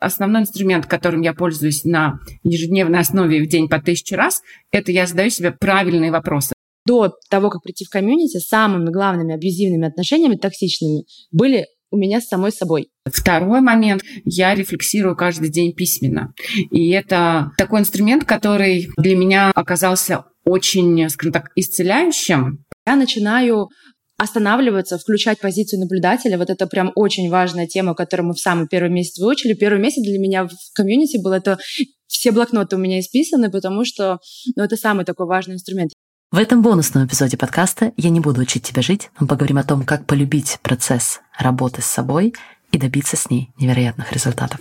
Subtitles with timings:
[0.00, 5.06] Основной инструмент, которым я пользуюсь на ежедневной основе в день по тысяче раз, это я
[5.06, 6.54] задаю себе правильные вопросы.
[6.86, 12.28] До того, как прийти в комьюнити, самыми главными абьюзивными отношениями, токсичными, были у меня с
[12.28, 12.90] самой собой.
[13.04, 14.02] Второй момент.
[14.24, 16.32] Я рефлексирую каждый день письменно.
[16.70, 22.64] И это такой инструмент, который для меня оказался очень, скажем так, исцеляющим.
[22.86, 23.68] Я начинаю
[24.18, 26.36] останавливаться, включать позицию наблюдателя.
[26.36, 29.54] Вот это прям очень важная тема, которую мы в самый первый месяц выучили.
[29.54, 31.58] Первый месяц для меня в комьюнити был это
[32.08, 34.18] все блокноты у меня исписаны, потому что
[34.56, 35.92] ну, это самый такой важный инструмент.
[36.30, 39.84] В этом бонусном эпизоде подкаста я не буду учить тебя жить, мы поговорим о том,
[39.84, 42.34] как полюбить процесс работы с собой
[42.70, 44.60] и добиться с ней невероятных результатов.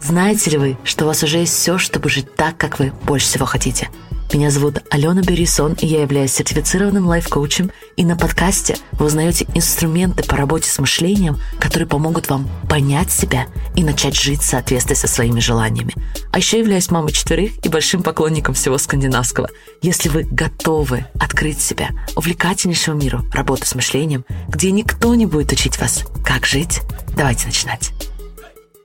[0.00, 3.26] Знаете ли вы, что у вас уже есть все, чтобы жить так, как вы больше
[3.26, 3.88] всего хотите–
[4.34, 7.70] меня зовут Алена Берисон, и я являюсь сертифицированным лайф-коучем.
[7.96, 13.46] И на подкасте вы узнаете инструменты по работе с мышлением, которые помогут вам понять себя
[13.74, 15.94] и начать жить в соответствии со своими желаниями.
[16.30, 19.48] А еще являюсь мамой четверых и большим поклонником всего скандинавского.
[19.80, 25.80] Если вы готовы открыть себя увлекательнейшему миру работы с мышлением, где никто не будет учить
[25.80, 26.82] вас, как жить,
[27.16, 27.92] давайте начинать.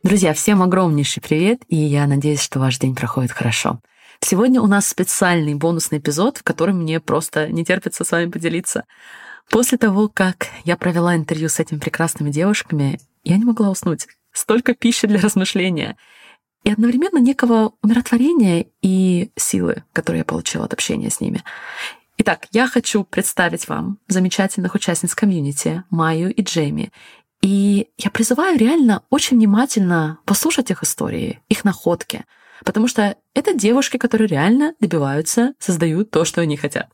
[0.04, 3.80] Друзья, всем огромнейший привет, и я надеюсь, что ваш день проходит хорошо.
[4.20, 8.84] Сегодня у нас специальный бонусный эпизод, в котором мне просто не терпится с вами поделиться.
[9.50, 14.08] После того, как я провела интервью с этими прекрасными девушками, я не могла уснуть.
[14.34, 15.96] Столько пищи для размышления.
[16.66, 21.46] И одновременно некого умиротворения и силы, которые я получила от общения с ними.
[22.18, 26.92] Итак, я хочу представить вам замечательных участниц комьюнити, Майю и Джейми.
[27.44, 32.26] И я призываю реально очень внимательно послушать их истории, их находки—
[32.64, 36.90] Потому что это девушки, которые реально добиваются, создают то, что они хотят.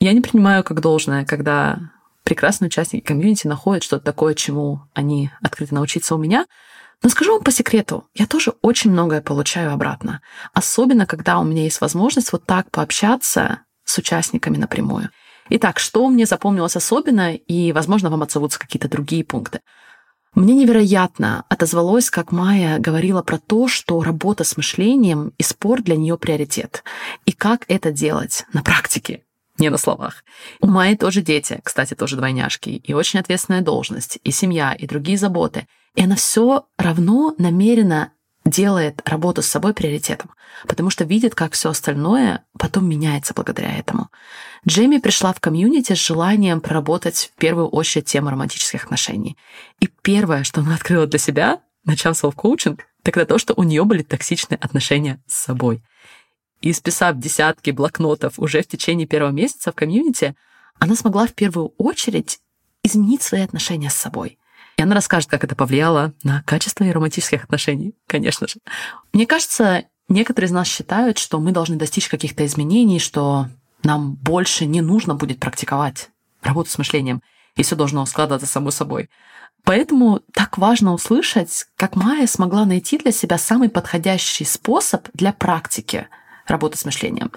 [0.00, 1.78] Я не принимаю как должное, когда
[2.24, 6.46] прекрасные участники комьюнити находят что-то такое, чему они открыты научиться у меня.
[7.02, 10.20] Но скажу вам по секрету, я тоже очень многое получаю обратно.
[10.52, 15.10] Особенно, когда у меня есть возможность вот так пообщаться с участниками напрямую.
[15.50, 19.60] Итак, что мне запомнилось особенно, и, возможно, вам отзовутся какие-то другие пункты.
[20.34, 25.96] Мне невероятно отозвалось, как Майя говорила про то, что работа с мышлением и спорт для
[25.96, 26.84] нее приоритет.
[27.26, 29.24] И как это делать на практике,
[29.58, 30.24] не на словах.
[30.60, 35.18] У Майи тоже дети, кстати, тоже двойняшки, и очень ответственная должность, и семья, и другие
[35.18, 35.66] заботы.
[35.94, 38.12] И она все равно намеренно
[38.44, 40.30] делает работу с собой приоритетом,
[40.66, 44.08] потому что видит, как все остальное потом меняется благодаря этому.
[44.66, 49.36] Джейми пришла в комьюнити с желанием проработать в первую очередь тему романтических отношений.
[49.80, 53.84] И первое, что она открыла для себя, начав селф-коучинг, так это то, что у нее
[53.84, 55.82] были токсичные отношения с собой.
[56.60, 60.36] И списав десятки блокнотов уже в течение первого месяца в комьюнити,
[60.78, 62.38] она смогла в первую очередь
[62.84, 64.38] изменить свои отношения с собой.
[64.82, 68.56] Она расскажет, как это повлияло на качество и романтических отношений, конечно же.
[69.12, 73.48] Мне кажется, некоторые из нас считают, что мы должны достичь каких-то изменений, что
[73.82, 76.10] нам больше не нужно будет практиковать
[76.42, 77.22] работу с мышлением,
[77.56, 79.08] и все должно складываться само собой.
[79.64, 86.08] Поэтому так важно услышать, как Майя смогла найти для себя самый подходящий способ для практики
[86.46, 87.30] работы с мышлением.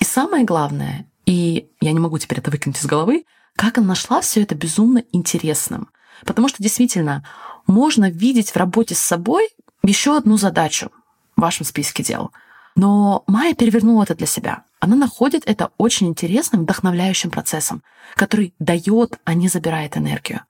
[0.00, 4.20] И самое главное, и я не могу теперь это выкинуть из головы, как она нашла
[4.20, 5.88] все это безумно интересным.
[6.24, 7.24] Потому что действительно
[7.66, 9.48] можно видеть в работе с собой
[9.82, 10.90] еще одну задачу
[11.36, 12.32] в вашем списке дел.
[12.76, 14.62] Но Майя перевернула это для себя.
[14.80, 17.82] Она находит это очень интересным, вдохновляющим процессом,
[18.14, 20.42] который дает, а не забирает энергию.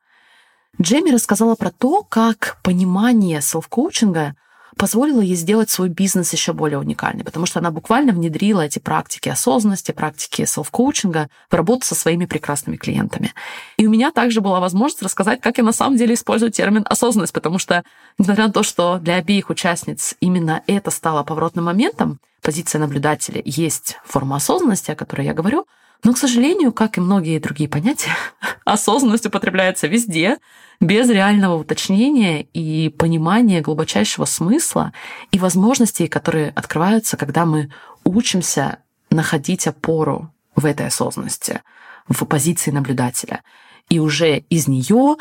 [0.80, 4.34] Джейми рассказала про то, как понимание селф-коучинга
[4.78, 9.28] позволило ей сделать свой бизнес еще более уникальным, потому что она буквально внедрила эти практики
[9.28, 13.34] осознанности, практики селф-коучинга в работу со своими прекрасными клиентами.
[13.76, 17.32] И у меня также была возможность рассказать, как я на самом деле использую термин осознанность,
[17.32, 17.84] потому что,
[18.16, 23.98] несмотря на то, что для обеих участниц именно это стало поворотным моментом, позиция наблюдателя есть
[24.04, 25.66] форма осознанности, о которой я говорю,
[26.04, 28.12] но, к сожалению, как и многие другие понятия,
[28.64, 30.38] осознанность употребляется везде,
[30.80, 34.92] без реального уточнения и понимания глубочайшего смысла
[35.32, 37.72] и возможностей, которые открываются, когда мы
[38.04, 38.78] учимся
[39.10, 41.62] находить опору в этой осознанности,
[42.08, 43.42] в позиции наблюдателя.
[43.88, 45.16] И уже из нее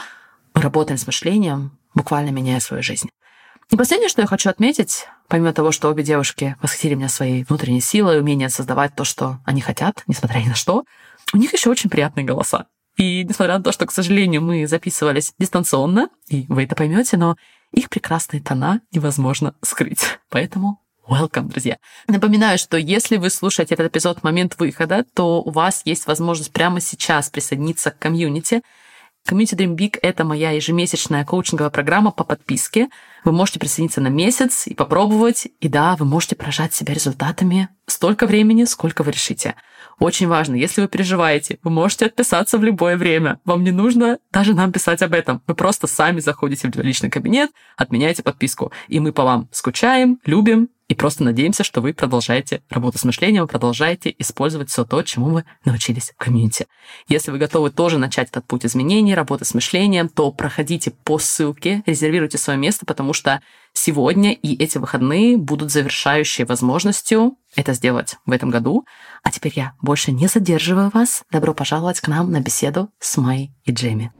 [0.53, 3.09] работаем с мышлением, буквально меняя свою жизнь.
[3.69, 7.81] И последнее, что я хочу отметить, помимо того, что обе девушки восхитили меня своей внутренней
[7.81, 10.85] силой, умением создавать то, что они хотят, несмотря ни на что,
[11.33, 12.67] у них еще очень приятные голоса.
[12.95, 17.35] И несмотря на то, что, к сожалению, мы записывались дистанционно, и вы это поймете, но
[17.73, 20.17] их прекрасные тона невозможно скрыть.
[20.29, 21.77] Поэтому welcome, друзья.
[22.07, 26.53] Напоминаю, что если вы слушаете этот эпизод в момент выхода, то у вас есть возможность
[26.53, 28.61] прямо сейчас присоединиться к комьюнити
[29.27, 32.87] Community Dream Big— это моя ежемесячная коучинговая программа по подписке.
[33.23, 35.47] Вы можете присоединиться на месяц и попробовать.
[35.59, 39.55] И да, вы можете поражать себя результатами столько времени, сколько вы решите.
[39.99, 43.39] Очень важно, если вы переживаете, вы можете отписаться в любое время.
[43.45, 45.41] Вам не нужно даже нам писать об этом.
[45.47, 48.71] Вы просто сами заходите в личный кабинет, отменяете подписку.
[48.87, 53.47] И мы по вам скучаем, любим и просто надеемся, что вы продолжаете работу с мышлением,
[53.47, 56.67] продолжаете использовать все то, чему вы научились в комьюнити.
[57.07, 61.83] Если вы готовы тоже начать этот путь изменений, работы с мышлением, то проходите по ссылке,
[61.85, 63.41] резервируйте свое место, потому что
[63.73, 68.85] сегодня и эти выходные будут завершающей возможностью это сделать в этом году.
[69.23, 71.23] А теперь я больше не задерживаю вас.
[71.31, 74.11] Добро пожаловать к нам на беседу с Майей и Джейми.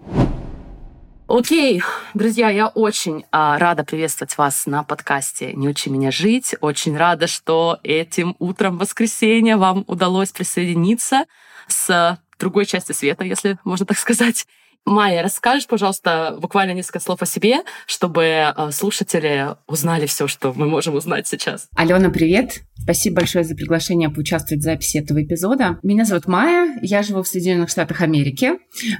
[1.27, 1.83] Окей,
[2.13, 6.55] друзья, я очень а, рада приветствовать вас на подкасте «Не учи меня жить».
[6.61, 11.25] Очень рада, что этим утром воскресенья вам удалось присоединиться
[11.67, 14.47] с другой части света, если можно так сказать.
[14.85, 20.67] Майя, расскажешь, пожалуйста, буквально несколько слов о себе, чтобы э, слушатели узнали все, что мы
[20.67, 21.67] можем узнать сейчас.
[21.75, 22.61] Алена, привет!
[22.79, 25.77] Спасибо большое за приглашение поучаствовать в записи этого эпизода.
[25.83, 28.53] Меня зовут Майя, я живу в Соединенных Штатах Америки.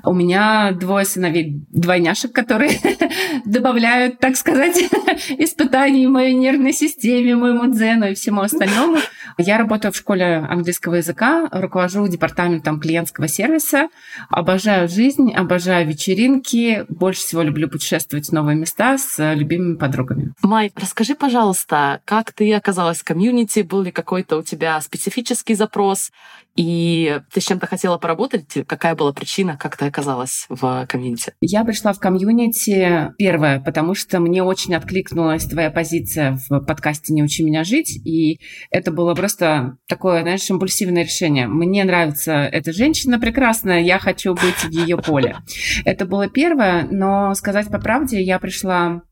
[0.04, 2.72] У меня двое сыновей двойняшек, которые
[3.46, 4.78] добавляют, так сказать,
[5.38, 8.98] испытаний моей нервной системе, моему дзену и всему остальному.
[9.38, 13.88] Я работаю в школе английского языка, руковожу департаментом клиентского сервиса,
[14.30, 20.34] обожаю жизнь, обожаю обожаю вечеринки, больше всего люблю путешествовать в новые места с любимыми подругами.
[20.42, 23.60] Май, расскажи, пожалуйста, как ты оказалась в комьюнити?
[23.60, 26.12] Был ли какой-то у тебя специфический запрос?
[26.58, 28.66] И ты с чем-то хотела поработать?
[28.68, 31.34] Какая была причина, как ты оказалась в комьюнити?
[31.40, 37.24] Я пришла в комьюнити первое, потому что мне очень откликнулась твоя позиция в подкасте «Не
[37.24, 38.40] учи меня жить», и
[38.72, 41.48] это было просто такое, знаешь, импульсивное решение.
[41.48, 45.38] Мне нравится эта женщина прекрасная, я хочу быть в ее поле.
[45.86, 49.04] Это было первое, но сказать по правде, я пришла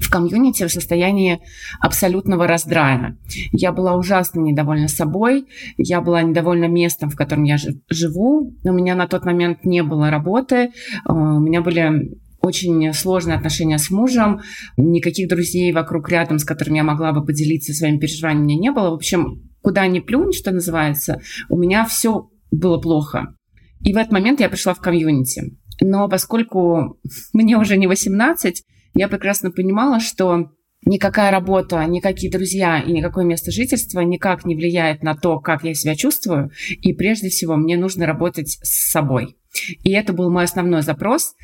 [0.00, 1.40] в комьюнити в состоянии
[1.80, 3.16] абсолютного раздрая.
[3.52, 5.46] Я была ужасно недовольна собой,
[5.76, 7.56] я была недовольна местом, в котором я
[7.88, 8.54] живу.
[8.64, 10.70] У меня на тот момент не было работы,
[11.06, 14.40] у меня были очень сложные отношения с мужем,
[14.76, 18.90] никаких друзей вокруг рядом, с которыми я могла бы поделиться своими переживаниями, не было.
[18.90, 23.34] В общем, куда ни плюнь, что называется, у меня все было плохо.
[23.80, 25.56] И в этот момент я пришла в комьюнити.
[25.80, 26.98] Но поскольку
[27.32, 28.62] мне уже не 18,
[28.96, 30.50] я прекрасно понимала, что
[30.84, 35.74] никакая работа, никакие друзья и никакое место жительства никак не влияет на то, как я
[35.74, 36.50] себя чувствую.
[36.80, 39.36] И прежде всего мне нужно работать с собой.
[39.84, 41.34] И это был мой основной запрос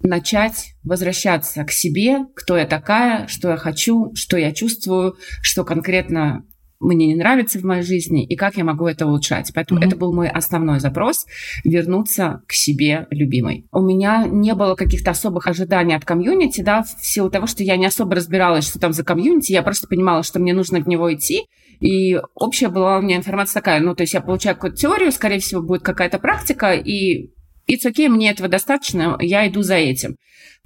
[0.00, 6.44] начать возвращаться к себе, кто я такая, что я хочу, что я чувствую, что конкретно
[6.80, 9.52] мне не нравится в моей жизни и как я могу это улучшать.
[9.54, 9.86] Поэтому mm-hmm.
[9.86, 11.26] это был мой основной запрос—
[11.64, 13.66] вернуться к себе любимой.
[13.72, 17.76] У меня не было каких-то особых ожиданий от комьюнити, да, в силу того, что я
[17.76, 21.12] не особо разбиралась, что там за комьюнити, я просто понимала, что мне нужно в него
[21.12, 21.46] идти,
[21.80, 25.40] и общая была у меня информация такая, ну, то есть я получаю какую-то теорию, скорее
[25.40, 27.30] всего, будет какая-то практика, и
[27.70, 30.16] it's okay, мне этого достаточно, я иду за этим.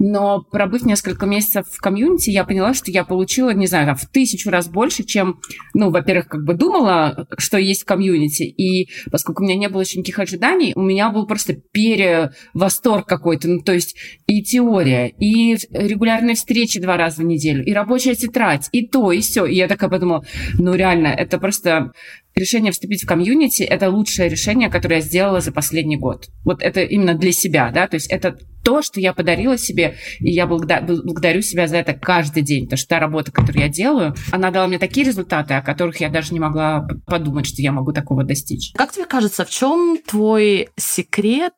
[0.02, 4.48] Но пробыв несколько месяцев в комьюнити, я поняла, что я получила, не знаю, в тысячу
[4.48, 5.40] раз больше, чем,
[5.74, 8.44] ну, во-первых, как бы думала, что есть в комьюнити.
[8.44, 13.48] И поскольку у меня не было еще никаких ожиданий, у меня был просто перевосторг какой-то.
[13.48, 13.94] Ну, то есть
[14.26, 19.20] и теория, и регулярные встречи два раза в неделю, и рабочая тетрадь, и то, и
[19.20, 19.44] все.
[19.44, 20.24] И я такая подумала,
[20.58, 21.92] ну, реально, это просто
[22.40, 26.26] решение вступить в комьюнити– это лучшее решение, которое я сделала за последний год.
[26.44, 30.30] Вот это именно для себя, да, то есть это то, что я подарила себе, и
[30.30, 34.50] я благодарю себя за это каждый день, потому что та работа, которую я делаю, она
[34.50, 38.24] дала мне такие результаты, о которых я даже не могла подумать, что я могу такого
[38.24, 38.72] достичь.
[38.74, 41.54] Как тебе кажется, в чем твой секрет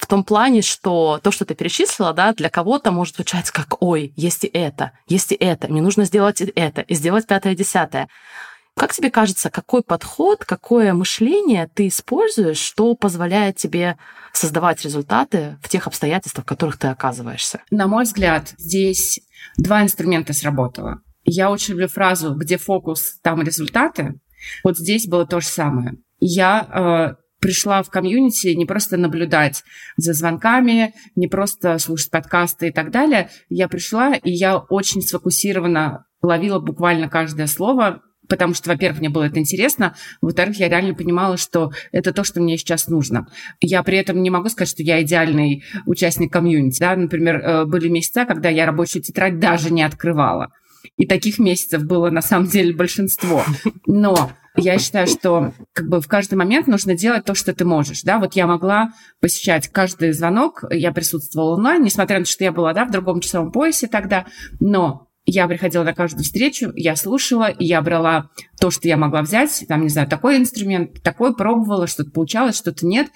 [0.00, 4.14] в том плане, что то, что ты перечислила, да, для кого-то может звучать как «Ой,
[4.16, 8.08] есть и это, есть и это, мне нужно сделать это, и сделать пятое-десятое».
[8.80, 13.98] Как тебе кажется, какой подход, какое мышление ты используешь, что позволяет тебе
[14.32, 17.60] создавать результаты в тех обстоятельствах, в которых ты оказываешься?
[17.70, 19.20] На мой взгляд, здесь
[19.58, 21.02] два инструмента сработало.
[21.24, 24.18] Я очень люблю фразу «где фокус, там результаты».
[24.64, 25.96] Вот здесь было то же самое.
[26.18, 29.62] Я э, пришла в комьюнити не просто наблюдать
[29.98, 33.28] за звонками, не просто слушать подкасты и так далее.
[33.50, 39.24] Я пришла, и я очень сфокусированно ловила буквально каждое слово, потому что, во-первых, мне было
[39.24, 43.26] это интересно, во-вторых, я реально понимала, что это то, что мне сейчас нужно.
[43.60, 46.80] Я при этом не могу сказать, что я идеальный участник комьюнити.
[46.80, 46.96] Да?
[46.96, 50.48] Например, э, были месяца, когда я рабочую тетрадь даже не открывала.
[50.96, 53.44] И таких месяцев было на самом деле большинство.
[53.86, 58.02] Но я считаю, что как бы в каждый момент нужно делать то, что ты можешь.
[58.02, 58.18] Да?
[58.18, 62.72] Вот я могла посещать каждый звонок, я присутствовала онлайн, несмотря на то, что я была
[62.72, 64.26] да, в другом часовом поясе тогда,
[64.60, 69.64] но я приходила на каждую встречу, я слушала, я брала то, что я могла взять,
[69.68, 73.08] там, не знаю, такой инструмент, такой пробовала, что-то получалось, что-то нет.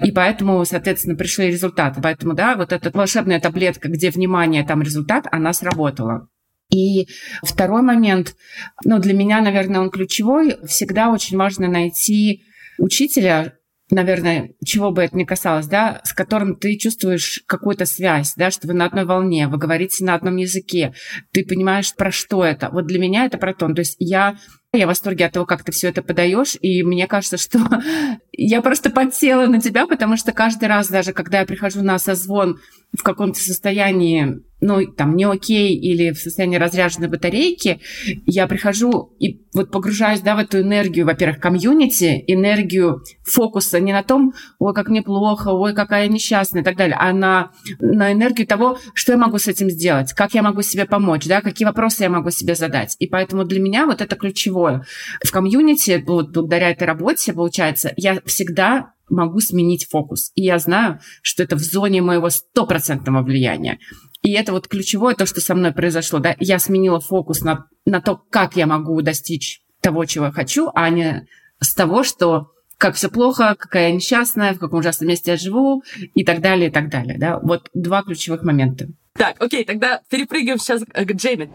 [0.00, 2.00] И поэтому, соответственно, пришли результаты.
[2.00, 6.28] Поэтому, да, вот эта волшебная таблетка, где внимание, там результат, она сработала.
[6.70, 7.08] И
[7.42, 8.36] второй момент,
[8.84, 10.56] ну, для меня, наверное, он ключевой.
[10.66, 12.44] Всегда очень важно найти
[12.78, 13.54] учителя,
[13.90, 18.66] наверное, чего бы это ни касалось, да, с которым ты чувствуешь какую-то связь, да, что
[18.66, 20.94] вы на одной волне, вы говорите на одном языке,
[21.32, 22.68] ты понимаешь, про что это.
[22.70, 23.68] Вот для меня это про то.
[23.72, 24.36] То есть я
[24.74, 27.58] я в восторге от того, как ты все это подаешь, и мне кажется, что
[28.40, 32.60] я просто подсела на тебя, потому что каждый раз, даже когда я прихожу на созвон
[32.96, 37.80] в каком-то состоянии ну, там, не окей или в состоянии разряженной батарейки,
[38.26, 44.02] я прихожу и вот погружаюсь, да, в эту энергию, во-первых, комьюнити, энергию фокуса не на
[44.02, 48.46] том, ой, как мне плохо, ой, какая несчастная и так далее, а на, на энергию
[48.46, 52.02] того, что я могу с этим сделать, как я могу себе помочь, да, какие вопросы
[52.02, 52.96] я могу себе задать.
[52.98, 54.84] И поэтому для меня вот это ключевое.
[55.24, 60.32] В комьюнити, вот благодаря этой работе, получается, я всегда могу сменить фокус.
[60.34, 63.78] И я знаю, что это в зоне моего стопроцентного влияния.
[64.22, 66.18] И это вот ключевое, то, что со мной произошло.
[66.18, 66.36] Да?
[66.38, 70.90] Я сменила фокус на, на то, как я могу достичь того, чего я хочу, а
[70.90, 71.26] не
[71.60, 75.82] с того, что как все плохо, какая я несчастная, в каком ужасном месте я живу
[76.14, 77.18] и так далее, и так далее.
[77.18, 77.40] Да?
[77.40, 78.88] Вот два ключевых момента.
[79.14, 81.50] Так, окей, тогда перепрыгиваем сейчас к Джейми.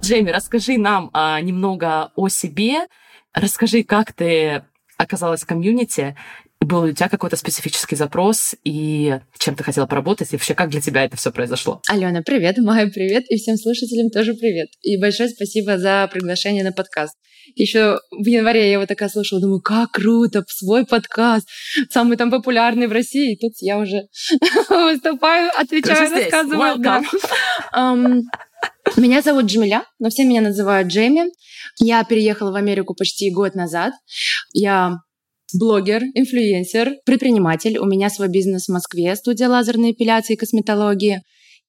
[0.00, 2.86] Джейми, расскажи нам а, немного о себе.
[3.32, 4.64] Расскажи, как ты
[5.04, 6.16] оказалась в комьюнити
[6.64, 10.80] был у тебя какой-то специфический запрос и чем ты хотела поработать, и вообще как для
[10.80, 11.80] тебя это все произошло?
[11.88, 14.68] Алена, привет, Майя, привет, и всем слушателям тоже привет.
[14.82, 17.16] И большое спасибо за приглашение на подкаст.
[17.54, 21.46] Еще в январе я его такая слушала, думаю, как круто, свой подкаст,
[21.90, 23.34] самый там популярный в России.
[23.34, 24.08] И тут я уже
[24.70, 26.82] выступаю, отвечаю, рассказываю.
[28.96, 31.24] Меня зовут Джамиля, но все меня называют Джейми.
[31.80, 33.92] Я переехала в Америку почти год назад.
[34.52, 34.98] Я
[35.52, 37.78] блогер, инфлюенсер, предприниматель.
[37.78, 41.22] У меня свой бизнес в Москве, студия лазерной эпиляции и косметологии.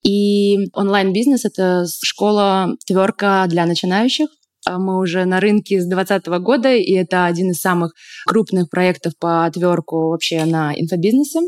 [0.04, 4.28] И онлайн-бизнес— это школа тверка для начинающих.
[4.64, 7.92] А мы уже на рынке с 2020 года, и это один из самых
[8.26, 11.40] крупных проектов по тверку вообще на инфобизнесе.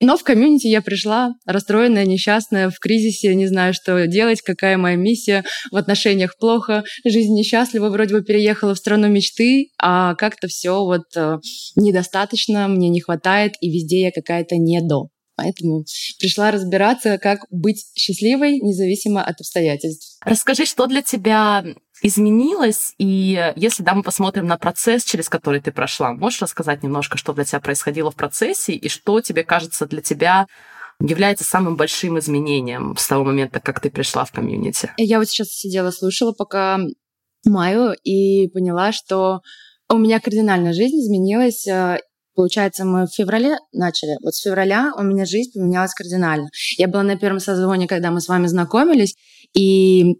[0.00, 4.96] Но в комьюнити я пришла расстроенная, несчастная, в кризисе, не знаю, что делать, какая моя
[4.96, 10.84] миссия, в отношениях плохо, жизнь несчастлива, вроде бы переехала в страну мечты, а как-то все
[10.84, 11.38] вот э,
[11.74, 15.08] недостаточно, мне не хватает, и везде я какая-то не до.
[15.38, 15.84] Поэтому
[16.18, 20.18] пришла разбираться, как быть счастливой, независимо от обстоятельств.
[20.24, 21.64] Расскажи, что для тебя
[22.02, 27.18] изменилось, и если да, мы посмотрим на процесс, через который ты прошла, можешь рассказать немножко,
[27.18, 30.46] что для тебя происходило в процессе, и что тебе кажется для тебя
[31.00, 34.90] является самым большим изменением с того момента, как ты пришла в комьюнити?
[34.96, 36.80] Я вот сейчас сидела, слушала пока
[37.46, 39.40] Маю и поняла, что
[39.88, 41.66] у меня кардинально жизнь изменилась.
[41.66, 41.98] Э,
[42.34, 44.16] получается, мы в феврале начали.
[44.22, 46.48] Вот с февраля у меня жизнь поменялась кардинально.
[46.78, 49.16] Я была на первом созвоне, когда мы с вами знакомились,
[49.54, 50.16] и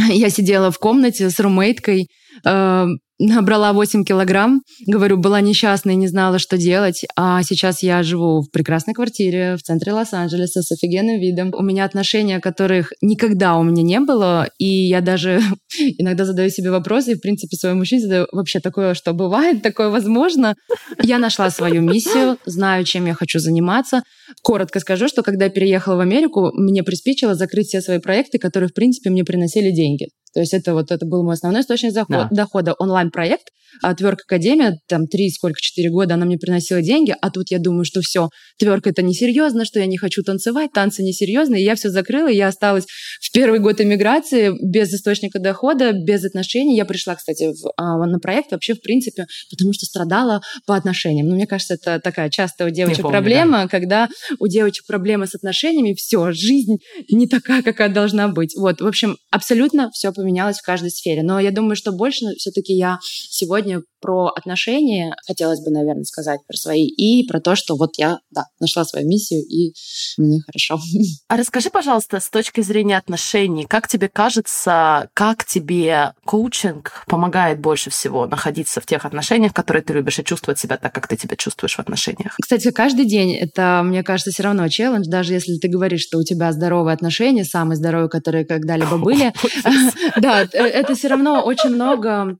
[0.08, 2.08] я сидела в комнате с румейткой,
[2.44, 2.86] э,
[3.20, 8.50] набрала 8 килограмм, говорю, была несчастной, не знала, что делать, а сейчас я живу в
[8.50, 11.52] прекрасной квартире в центре Лос-Анджелеса с офигенным видом.
[11.54, 15.42] У меня отношения, которых никогда у меня не было, и я даже
[15.98, 19.90] иногда задаю себе вопросы, и, в принципе, своему мужчине задаю, вообще такое, что бывает, такое
[19.90, 20.54] возможно.
[21.02, 24.02] Я нашла свою миссию, знаю, чем я хочу заниматься.
[24.42, 28.68] Коротко скажу, что когда я переехала в Америку, мне приспичило закрыть все свои проекты, которые,
[28.68, 30.08] в принципе, мне приносили деньги.
[30.32, 32.28] То есть это вот это был мой основной источник заход, да.
[32.30, 33.48] дохода, онлайн-проект,
[33.82, 37.58] а Тверк Академия, там три, сколько, четыре года она мне приносила деньги, а тут я
[37.58, 41.74] думаю, что все, Тверк это несерьезно, что я не хочу танцевать, танцы несерьезные, и я
[41.74, 42.84] все закрыла, и я осталась
[43.20, 46.76] в первый год эмиграции без источника дохода, без отношений.
[46.76, 51.28] Я пришла, кстати, в, а, на проект вообще, в принципе, потому что страдала по отношениям.
[51.28, 53.68] Но мне кажется, это такая частая у девочек помню, проблема, да.
[53.68, 54.08] когда
[54.38, 56.78] у девочек проблемы с отношениями, все, жизнь
[57.10, 58.54] не такая, какая должна быть.
[58.56, 61.22] Вот, в общем, абсолютно все поменялось в каждой сфере.
[61.22, 66.40] Но я думаю, что больше все-таки я сегодня сегодня про отношения, хотелось бы, наверное, сказать
[66.46, 69.74] про свои, и про то, что вот я, да, нашла свою миссию, и
[70.16, 70.78] мне хорошо.
[71.28, 77.90] А расскажи, пожалуйста, с точки зрения отношений, как тебе кажется, как тебе коучинг помогает больше
[77.90, 81.36] всего находиться в тех отношениях, которые ты любишь, и чувствовать себя так, как ты себя
[81.36, 82.36] чувствуешь в отношениях?
[82.40, 86.24] Кстати, каждый день это, мне кажется, все равно челлендж, даже если ты говоришь, что у
[86.24, 89.32] тебя здоровые отношения, самые здоровые, которые когда-либо были.
[90.20, 92.38] Да, э, это все равно очень много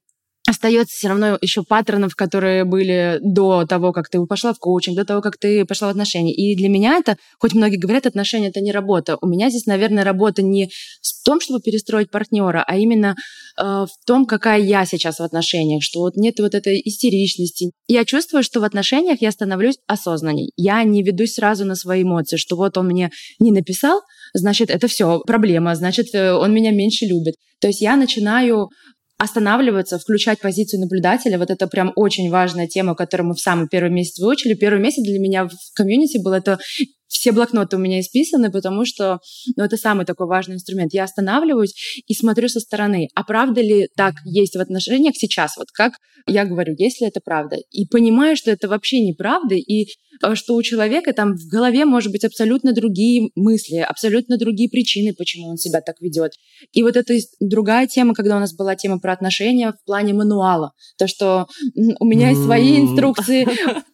[0.50, 5.04] остается все равно еще паттернов, которые были до того, как ты пошла в коучинг, до
[5.04, 6.34] того, как ты пошла в отношения.
[6.34, 9.16] И для меня это, хоть многие говорят, отношения это не работа.
[9.20, 10.68] У меня здесь, наверное, работа не
[11.02, 13.14] в том, чтобы перестроить партнера, а именно
[13.56, 17.70] э, в том, какая я сейчас в отношениях, что вот нет вот этой истеричности.
[17.86, 20.52] Я чувствую, что в отношениях я становлюсь осознанней.
[20.56, 24.00] Я не ведусь сразу на свои эмоции, что вот он мне не написал,
[24.34, 27.34] значит, это все проблема, значит, э, он меня меньше любит.
[27.60, 28.70] То есть я начинаю
[29.20, 31.38] останавливаться, включать позицию наблюдателя.
[31.38, 34.54] Вот это прям очень важная тема, которую мы в самый первый месяц выучили.
[34.54, 36.58] Первый месяц для меня в комьюнити был это
[37.06, 39.18] все блокноты у меня исписаны, потому что
[39.56, 40.94] ну, это самый такой важный инструмент.
[40.94, 45.58] Я останавливаюсь и смотрю со стороны, а правда ли так есть в отношениях сейчас?
[45.58, 45.92] Вот как
[46.26, 47.56] я говорю, если это правда.
[47.70, 49.88] И понимаю, что это вообще неправда, и
[50.34, 55.48] что у человека там в голове может быть абсолютно другие мысли, абсолютно другие причины, почему
[55.48, 56.32] он себя так ведет.
[56.72, 60.72] И вот это другая тема, когда у нас была тема про отношения в плане мануала.
[60.98, 63.46] То, что у меня есть свои инструкции,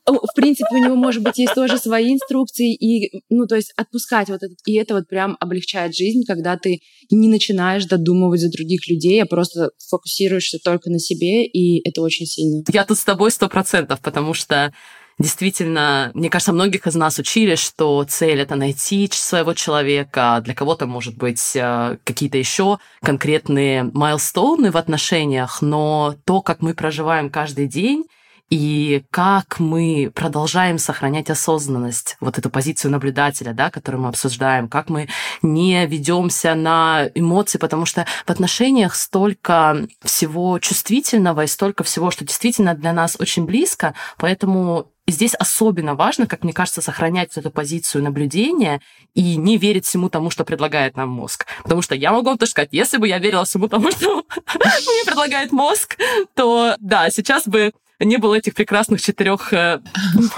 [0.06, 4.28] в принципе, у него, может быть, есть тоже свои инструкции, и ну, то есть отпускать
[4.28, 6.80] вот этот, и это вот прям облегчает жизнь, когда ты
[7.11, 12.26] не начинаешь додумывать за других людей, а просто фокусируешься только на себе, и это очень
[12.26, 12.62] сильно.
[12.73, 14.73] Я тут с тобой сто процентов, потому что
[15.18, 20.42] Действительно, мне кажется, многих из нас учили, что цель это найти своего человека.
[20.44, 26.75] Для кого-то, может быть, э, какие-то еще конкретные майлстоуны в отношениях, но то, как мы
[26.75, 28.04] проживаем каждый день,
[28.50, 34.88] и как мы продолжаем сохранять осознанность, вот эту позицию наблюдателя, да, которую мы обсуждаем, как
[34.88, 35.08] мы
[35.42, 42.25] не ведемся на эмоции, потому что в отношениях столько всего чувствительного и столько всего, что
[42.25, 47.51] действительно для нас очень близко, поэтому и здесь особенно важно, как мне кажется, сохранять эту
[47.51, 48.81] позицию наблюдения
[49.15, 51.47] и не верить всему тому, что предлагает нам мозг.
[51.63, 55.05] Потому что я могу вам тоже сказать, если бы я верила всему тому, что мне
[55.07, 55.97] предлагает мозг,
[56.35, 59.81] то да, сейчас бы не было этих прекрасных четырех э,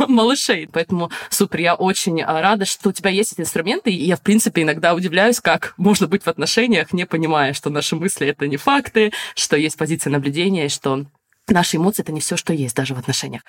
[0.06, 0.68] малышей.
[0.70, 3.90] Поэтому супер, я очень э, рада, что у тебя есть эти инструменты.
[3.90, 7.96] И я, в принципе, иногда удивляюсь, как можно быть в отношениях, не понимая, что наши
[7.96, 11.06] мысли это не факты, что есть позиция наблюдения, что
[11.48, 13.42] наши эмоции это не все, что есть даже в отношениях.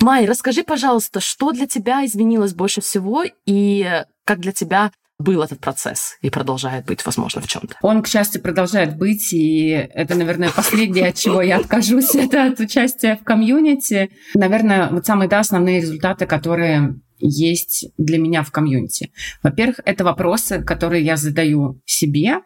[0.00, 5.60] Май, расскажи, пожалуйста, что для тебя изменилось больше всего и как для тебя был этот
[5.60, 7.76] процесс и продолжает быть, возможно, в чем-то.
[7.82, 12.58] Он, к счастью, продолжает быть, и это, наверное, последнее, от чего я откажусь, это от
[12.58, 14.10] участия в комьюнити.
[14.34, 19.10] Наверное, вот самые да, основные результаты, которые есть для меня в комьюнити.
[19.42, 22.38] Во-первых, это вопросы, которые я задаю себе,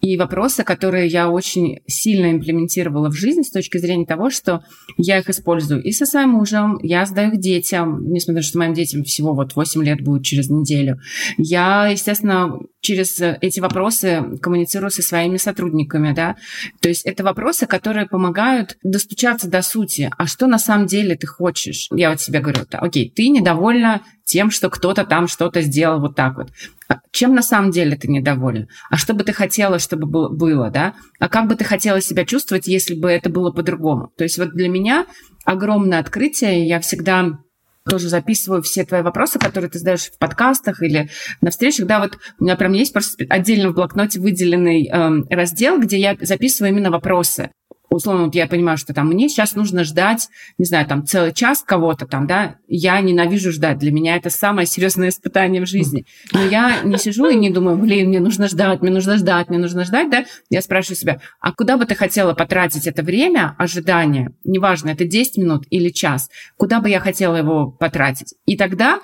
[0.00, 4.64] и вопросы, которые я очень сильно имплементировала в жизнь с точки зрения того, что
[4.96, 8.58] я их использую и со своим мужем, я задаю их детям, несмотря на то, что
[8.58, 10.98] моим детям всего вот 8 лет будет через неделю.
[11.38, 16.36] Я, естественно, через эти вопросы коммуницирую со своими сотрудниками, да.
[16.80, 20.10] То есть это вопросы, которые помогают достучаться до сути.
[20.18, 21.88] А что на самом деле ты хочешь?
[21.94, 26.36] Я вот себе говорю, окей, ты недовольна тем, что кто-то там что-то сделал вот так
[26.36, 26.50] вот.
[26.88, 28.68] А чем на самом деле ты недоволен?
[28.90, 30.94] А что бы ты хотела, чтобы было, да?
[31.18, 34.12] А как бы ты хотела себя чувствовать, если бы это было по-другому?
[34.16, 35.06] То есть вот для меня
[35.44, 37.38] огромное открытие, я всегда
[37.84, 41.86] тоже записываю все твои вопросы, которые ты задаешь в подкастах или на встречах.
[41.86, 46.16] Да, вот у меня прям есть просто отдельно в блокноте выделенный э, раздел, где я
[46.20, 47.50] записываю именно вопросы
[47.92, 50.28] условно, вот я понимаю, что там мне сейчас нужно ждать,
[50.58, 54.66] не знаю, там целый час кого-то там, да, я ненавижу ждать, для меня это самое
[54.66, 56.06] серьезное испытание в жизни.
[56.32, 59.58] Но я не сижу и не думаю, блин, мне нужно ждать, мне нужно ждать, мне
[59.58, 64.32] нужно ждать, да, я спрашиваю себя, а куда бы ты хотела потратить это время ожидания,
[64.44, 68.34] неважно, это 10 минут или час, куда бы я хотела его потратить?
[68.46, 69.00] И тогда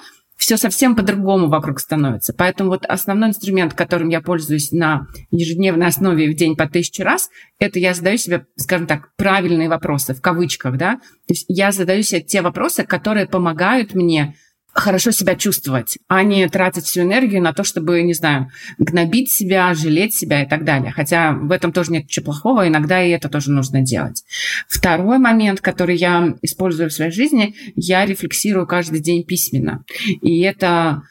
[0.49, 2.33] все совсем по-другому вокруг становится.
[2.33, 7.29] Поэтому вот основной инструмент, которым я пользуюсь на ежедневной основе в день по тысяче раз,
[7.59, 10.95] это я задаю себе, скажем так, правильные вопросы, в кавычках, да.
[11.27, 14.37] То есть я задаю себе те вопросы, которые помогают мне
[14.81, 19.75] хорошо себя чувствовать, а не тратить всю энергию на то, чтобы, не знаю, гнобить себя,
[19.75, 20.93] жалеть себя и так далее.
[20.93, 24.25] Хотя в этом тоже нет ничего плохого, иногда и это тоже нужно делать.
[24.69, 29.85] Второй момент, который я использую в своей жизни, я рефлексирую каждый день письменно.
[30.23, 31.03] И это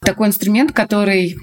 [0.00, 1.36] такой инструмент, который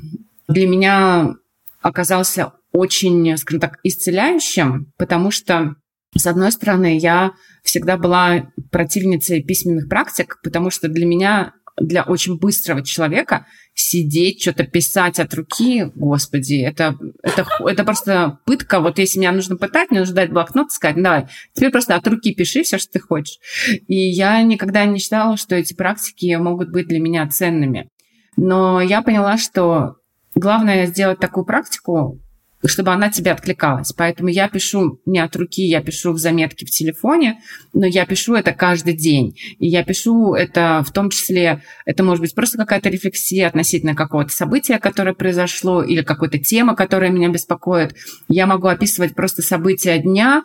[0.48, 1.36] для меня
[1.82, 5.76] оказался очень, скажем так, исцеляющим, потому что,
[6.16, 7.32] с одной стороны, я
[7.64, 14.64] всегда была противницей письменных практик, потому что для меня для очень быстрого человека сидеть, что-то
[14.64, 18.80] писать от руки, господи, это, это, это просто пытка.
[18.80, 22.08] Вот если меня нужно пытать, мне нужно дать блокнот и сказать, давай, теперь просто от
[22.08, 23.40] руки пиши все, что ты хочешь.
[23.88, 27.90] И я никогда не считала, что эти практики могут быть для меня ценными.
[28.38, 29.98] Но я поняла, что
[30.34, 32.22] главное сделать такую практику,
[32.68, 33.92] чтобы она тебе откликалась.
[33.94, 37.40] Поэтому я пишу не от руки, я пишу в заметке в телефоне,
[37.74, 39.38] но я пишу это каждый день.
[39.60, 44.32] И я пишу это в том числе, это может быть просто какая-то рефлексия относительно какого-то
[44.32, 47.96] события, которое произошло, или какой-то темы, которая меня беспокоит.
[48.28, 50.44] Я могу описывать просто события дня,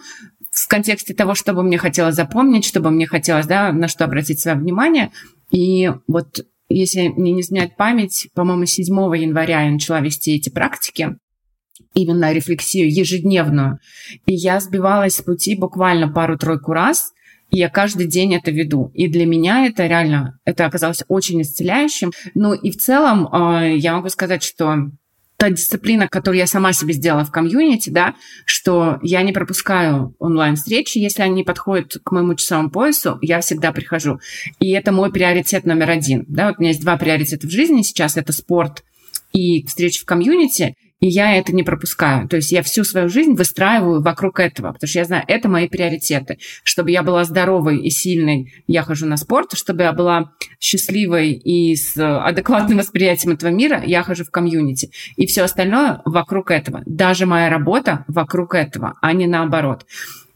[0.51, 4.05] в контексте того, что бы мне хотелось запомнить, что бы мне хотелось, да, на что
[4.05, 5.13] обратить свое внимание.
[5.53, 8.85] И вот если мне не изменять память, по-моему, 7
[9.17, 11.17] января я начала вести эти практики
[11.95, 13.79] именно рефлексию ежедневную.
[14.27, 17.13] И я сбивалась с пути буквально пару-тройку раз,
[17.51, 18.91] и я каждый день это веду.
[18.95, 22.13] И для меня это реально, это оказалось очень исцеляющим.
[22.35, 24.91] Ну и в целом э, я могу сказать, что
[25.41, 28.15] та дисциплина, которую я сама себе сделала в комьюнити, да,
[28.45, 34.21] что я не пропускаю онлайн-встречи, если они подходят к моему часовому поясу, я всегда прихожу.
[34.61, 36.27] И это мой приоритет номер один.
[36.29, 38.19] Да, вот у меня есть два приоритета в жизни сейчас.
[38.19, 38.85] Это спорт
[39.33, 40.75] и встречи в комьюнити.
[41.01, 42.29] И я это не пропускаю.
[42.29, 45.67] То есть я всю свою жизнь выстраиваю вокруг этого, потому что я знаю, это мои
[45.67, 46.39] приоритеты.
[46.63, 49.53] Чтобы я была здоровой и сильной, я хожу на спорт.
[49.55, 54.91] Чтобы я была счастливой и с адекватным восприятием этого мира, я хожу в комьюнити.
[55.17, 56.83] И все остальное вокруг этого.
[56.85, 59.87] Даже моя работа вокруг этого, а не наоборот.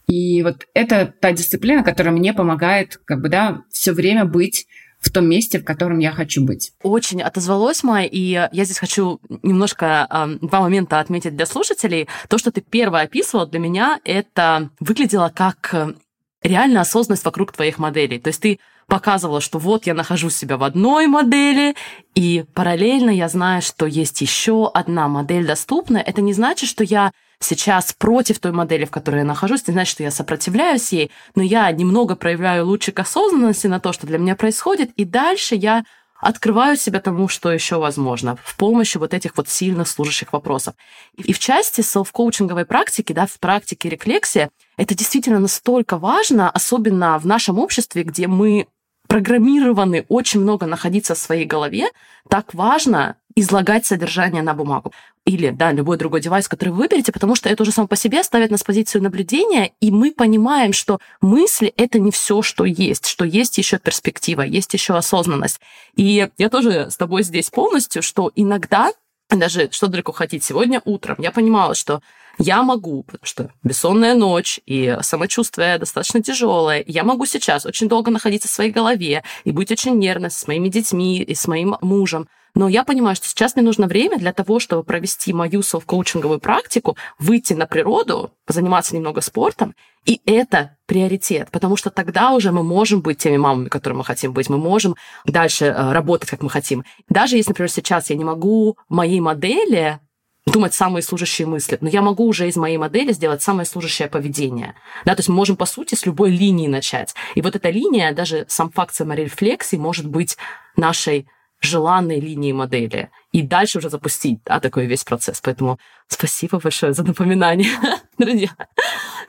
[0.07, 4.67] И вот это та дисциплина, которая мне помогает как бы, да, все время быть
[5.05, 6.73] в том месте, в котором я хочу быть.
[6.83, 12.09] Очень отозвалось, Майя, и я здесь хочу немножко э, два момента отметить для слушателей.
[12.29, 15.95] То, что ты первое описывала, для меня это выглядело как э,
[16.43, 18.19] реальная осознанность вокруг твоих моделей.
[18.19, 21.75] То есть ты показывала, что вот я нахожу себя в одной модели,
[22.15, 26.03] и параллельно я знаю, что есть еще одна модель доступная.
[26.03, 29.93] Это не значит, что я сейчас против той модели, в которой я нахожусь, не значит,
[29.93, 34.37] что я сопротивляюсь ей, но я немного проявляю лучик осознанности на то, что для меня
[34.37, 35.85] происходит, и дальше я
[36.25, 40.75] открываю себя тому, что еще возможно, в помощи вот этих вот сильно служащих вопросов.
[41.17, 47.27] И в части селф-коучинговой практики, да, в практике рефлексия, это действительно настолько важно, особенно в
[47.27, 48.67] нашем обществе, где мы
[49.15, 51.87] программированы очень много находиться в своей голове,
[52.29, 54.93] так важно излагать содержание на бумагу.
[55.25, 58.25] Или, да, любой другой девайс, который вы выберете, потому что это уже само по себе
[58.25, 63.07] ставит нас в позицию наблюдения, и мы понимаем, что мысли— это не все, что есть,
[63.07, 65.61] что есть еще перспектива, есть еще осознанность.
[65.95, 68.91] И я тоже с тобой здесь полностью, что иногда
[69.31, 72.01] даже что далеко ходить, сегодня утром я понимала, что
[72.39, 78.11] я могу, потому что бессонная ночь и самочувствие достаточно тяжелое, я могу сейчас очень долго
[78.11, 82.29] находиться в своей голове и быть очень нервной с моими детьми и с моим мужем.
[82.55, 86.97] Но я понимаю, что сейчас мне нужно время для того, чтобы провести мою селф-коучинговую практику,
[87.19, 89.75] выйти на природу, позаниматься немного спортом.
[90.05, 94.33] И это приоритет, потому что тогда уже мы можем быть теми мамами, которые мы хотим
[94.33, 96.85] быть, мы можем дальше э, работать, как мы хотим.
[97.09, 99.99] Даже если, например, сейчас я не могу моей модели
[100.47, 104.75] думать самые служащие мысли, но я могу уже из моей модели сделать самое служащее поведение.
[105.07, 107.15] Да, то есть мы можем, по сути, с любой линии начать.
[107.35, 110.37] И вот эта линия, даже сам факт саморефлексии может быть
[110.77, 111.27] нашей
[111.65, 115.41] желанной линии модели и дальше уже запустить да, такой весь процесс.
[115.41, 117.71] Поэтому спасибо большое за напоминание,
[118.19, 118.51] друзья.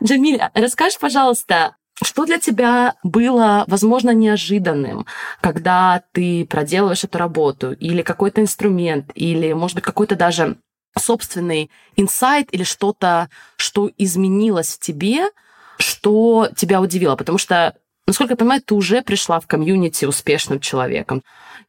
[0.04, 5.06] Джамиля, расскажи, пожалуйста, что для тебя было, возможно, неожиданным,
[5.42, 10.58] когда ты проделываешь эту работу, или какой-то инструмент, или, может быть, какой-то даже
[10.98, 15.30] собственный инсайт или что-то, что изменилось в тебе,
[15.78, 17.16] что тебя удивило?
[17.16, 17.76] Потому что,
[18.08, 21.24] насколько я понимаю, ты уже пришла в комьюнити успешным человеком.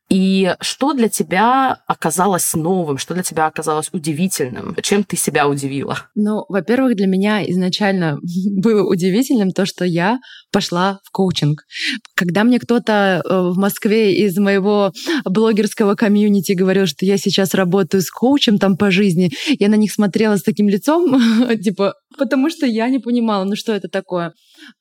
[0.09, 4.77] И что для тебя оказалось новым, что для тебя оказалось удивительным?
[4.81, 5.99] Чем ты себя удивила?
[6.15, 8.19] Ну, во-первых, для меня изначально
[8.57, 10.21] было удивительным то, что я
[10.53, 11.65] пошла в коучинг.
[12.15, 14.93] Когда мне кто-то э, в Москве из моего
[15.25, 19.93] блогерского комьюнити говорил, что я сейчас работаю с коучем там по жизни, я на них
[19.93, 21.21] смотрела с таким лицом,
[21.65, 24.35] типа, потому что я не понимала, ну что это такое.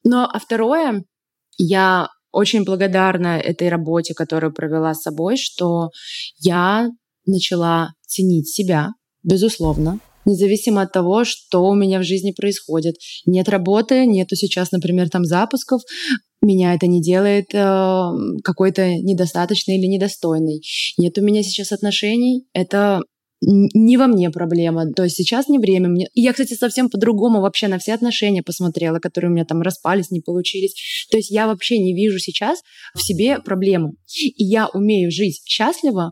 [0.03, 1.03] Но, а второе,
[1.57, 5.89] я очень благодарна этой работе, которую провела с собой, что
[6.37, 6.89] я
[7.25, 8.89] начала ценить себя,
[9.23, 12.95] безусловно, независимо от того, что у меня в жизни происходит.
[13.25, 15.81] Нет работы, нету сейчас, например, там запусков,
[16.41, 18.01] меня это не делает э,
[18.43, 20.61] какой-то недостаточной или недостойной.
[20.97, 23.01] Нет у меня сейчас отношений, это
[23.47, 26.07] не во мне проблема, то есть сейчас не время мне.
[26.13, 30.09] И я, кстати, совсем по-другому вообще на все отношения посмотрела, которые у меня там распались,
[30.09, 31.07] не получились.
[31.11, 32.61] То есть я вообще не вижу сейчас
[32.95, 33.93] в себе проблему.
[34.17, 36.11] И я умею жить счастливо,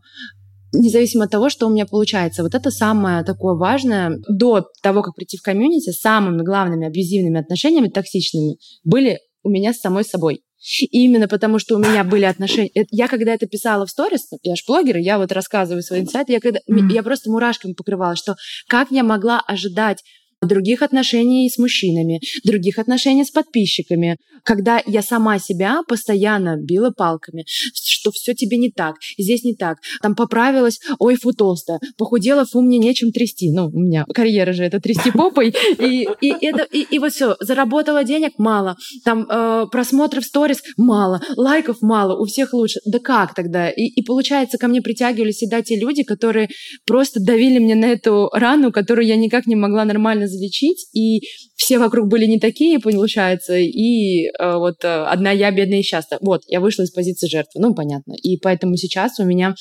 [0.74, 2.43] независимо от того, что у меня получается.
[2.43, 4.19] Вот это самое такое важное.
[4.30, 9.79] До того, как прийти в комьюнити, самыми главными абьюзивными отношениями, токсичными, были у меня с
[9.79, 10.43] самой собой.
[10.79, 12.71] И именно потому, что у меня были отношения...
[12.89, 16.39] Я когда это писала в сторис, я же блогер, я вот рассказываю свои инсайты, я,
[16.39, 16.60] когда...
[16.60, 16.91] mm.
[16.91, 18.36] я просто мурашками покрывала, что
[18.69, 20.03] как я могла ожидать
[20.45, 27.45] других отношений с мужчинами, других отношений с подписчиками, когда я сама себя постоянно била палками,
[27.47, 32.62] что все тебе не так, здесь не так, там поправилась, ой, фу толстая, похудела, фу,
[32.62, 33.51] мне нечем трясти.
[33.51, 35.53] Ну, у меня карьера же это трясти попой.
[35.79, 38.75] И, и, это, и, и вот все, заработала денег мало,
[39.06, 42.79] там э, просмотров сторис мало, лайков мало, у всех лучше.
[42.86, 43.69] Да как тогда?
[43.69, 46.49] И, и получается, ко мне притягивались всегда те люди, которые
[46.86, 51.22] просто давили мне на эту рану, которую я никак не могла нормально залечить, и
[51.56, 56.19] все вокруг были не такие, получается, и э, вот э, одна я бедная и счастная.
[56.22, 58.13] Вот, я вышла из позиции жертвы, ну, понятно.
[58.13, 59.56] И поэтому сейчас у меня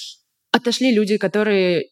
[0.52, 1.86] отошли люди, которые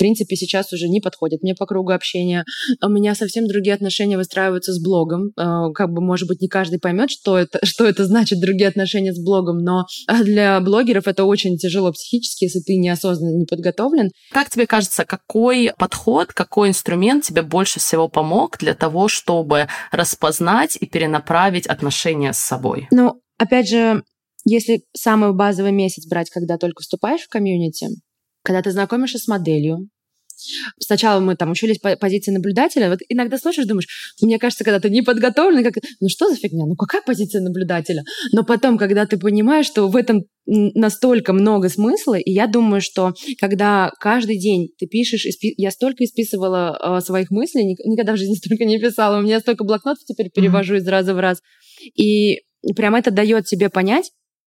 [0.00, 2.44] принципе, сейчас уже не подходят мне по кругу общения.
[2.82, 5.32] У меня совсем другие отношения выстраиваются с блогом.
[5.38, 9.12] Э, как бы, может быть, не каждый поймет, что это, что это значит другие отношения
[9.12, 9.84] с блогом, но
[10.24, 14.10] для блогеров это очень тяжело психически, если ты неосознанно не подготовлен.
[14.32, 20.78] Как тебе кажется, какой подход, какой инструмент тебе больше всего помог для того, чтобы распознать
[20.80, 22.88] и перенаправить отношения с собой?
[22.90, 24.02] Ну, опять же,
[24.46, 27.88] если самый базовый месяц брать, когда только вступаешь в комьюнити,
[28.42, 29.88] когда ты знакомишься с моделью,
[30.78, 32.88] Сначала мы там учились по позиции наблюдателя.
[32.88, 36.66] Вот иногда слушаешь, думаешь, мне кажется, когда ты не подготовлен, как, ну что за фигня,
[36.66, 38.02] ну какая позиция наблюдателя?
[38.32, 43.12] Но потом, когда ты понимаешь, что в этом настолько много смысла, и я думаю, что
[43.40, 48.64] когда каждый день ты пишешь, я столько исписывала э, своих мыслей, никогда в жизни столько
[48.64, 50.78] не писала, у меня столько блокнотов теперь перевожу mm-hmm.
[50.78, 51.40] из раза в раз,
[51.94, 52.40] и
[52.74, 54.10] прям это дает тебе понять,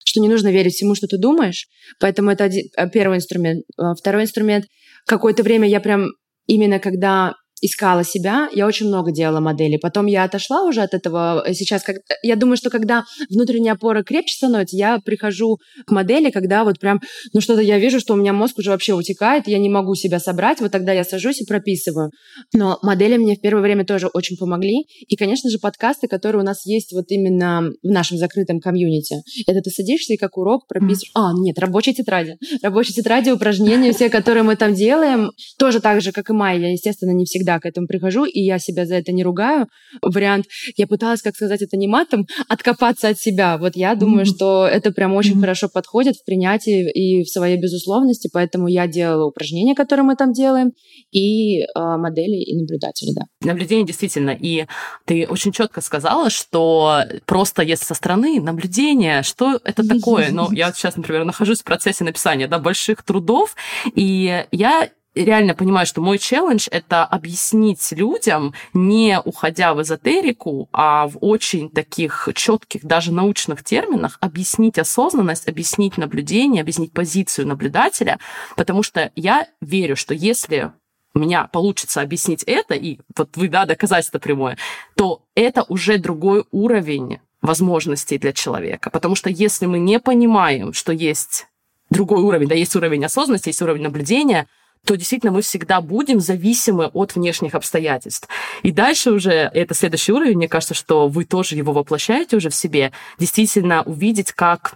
[0.05, 1.67] что не нужно верить всему, что ты думаешь.
[1.99, 3.63] Поэтому это один, э, первый инструмент.
[3.77, 4.65] Э, второй инструмент.
[5.05, 6.07] Какое-то время я прям
[6.47, 7.33] именно когда
[7.65, 9.77] искала себя, я очень много делала моделей.
[9.77, 11.45] Потом я отошла уже от этого.
[11.53, 11.97] Сейчас, как...
[12.21, 16.99] я думаю, что когда внутренняя опора крепче становится, я прихожу к модели, когда вот прям,
[17.33, 20.19] ну что-то я вижу, что у меня мозг уже вообще утекает, я не могу себя
[20.19, 22.11] собрать, вот тогда я сажусь и прописываю.
[22.53, 24.85] Но модели мне в первое время тоже очень помогли.
[25.07, 29.21] И, конечно же, подкасты, которые у нас есть вот именно в нашем закрытом комьюнити.
[29.47, 31.11] Это ты садишься и как урок прописываешь.
[31.15, 32.35] А, нет, рабочие тетради.
[32.61, 36.59] Рабочие тетради, упражнения, все, которые мы там делаем, тоже так же, как и Майя.
[36.59, 39.67] Я, естественно, не всегда всегда к этому прихожу, и я себя за это не ругаю.
[40.01, 40.45] Вариант,
[40.77, 43.57] я пыталась, как сказать это не матом, откопаться от себя.
[43.57, 44.35] Вот я думаю, mm-hmm.
[44.35, 45.41] что это прям очень mm-hmm.
[45.41, 50.33] хорошо подходит в принятии и в своей безусловности, поэтому я делала упражнения, которые мы там
[50.33, 50.71] делаем,
[51.11, 53.23] и э, модели, и наблюдатели, да.
[53.41, 54.31] Наблюдение действительно.
[54.31, 54.65] И
[55.05, 60.29] ты очень четко сказала, что просто если со стороны наблюдение, что это такое?
[60.31, 63.55] Ну, я сейчас, например, нахожусь в процессе написания да, больших трудов,
[63.95, 71.07] и я реально понимаю, что мой челлендж— это объяснить людям, не уходя в эзотерику, а
[71.07, 78.19] в очень таких четких, даже научных терминах, объяснить осознанность, объяснить наблюдение, объяснить позицию наблюдателя,
[78.55, 80.71] потому что я верю, что если
[81.15, 84.57] у меня получится объяснить это, и вот вы, да, доказательство прямое,
[84.95, 88.89] то это уже другой уровень возможностей для человека.
[88.89, 91.47] Потому что если мы не понимаем, что есть
[91.91, 94.47] другой уровень, да, есть уровень осознанности, есть уровень наблюдения—
[94.85, 98.27] то действительно мы всегда будем зависимы от внешних обстоятельств.
[98.63, 102.55] И дальше уже, это следующий уровень, мне кажется, что вы тоже его воплощаете уже в
[102.55, 104.75] себе, действительно увидеть, как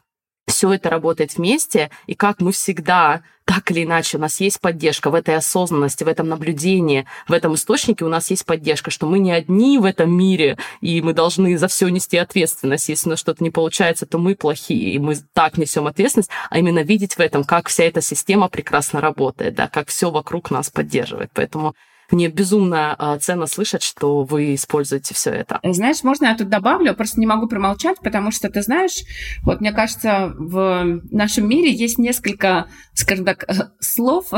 [0.57, 5.11] все это работает вместе, и как мы всегда, так или иначе, у нас есть поддержка
[5.11, 9.19] в этой осознанности, в этом наблюдении, в этом источнике у нас есть поддержка, что мы
[9.19, 12.89] не одни в этом мире, и мы должны за все нести ответственность.
[12.89, 16.57] Если у нас что-то не получается, то мы плохие, и мы так несем ответственность, а
[16.57, 20.71] именно видеть в этом, как вся эта система прекрасно работает, да, как все вокруг нас
[20.71, 21.29] поддерживает.
[21.35, 21.75] Поэтому
[22.11, 25.59] мне безумно а, ценно слышать, что вы используете все это.
[25.63, 26.95] Знаешь, можно я тут добавлю?
[26.95, 29.03] Просто не могу промолчать, потому что, ты знаешь,
[29.43, 33.45] вот мне кажется, в нашем мире есть несколько, скажем так,
[33.79, 34.31] слов,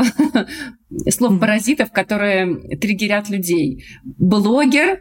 [1.08, 3.84] слов-паразитов, которые триггерят людей.
[4.02, 5.00] Блогер,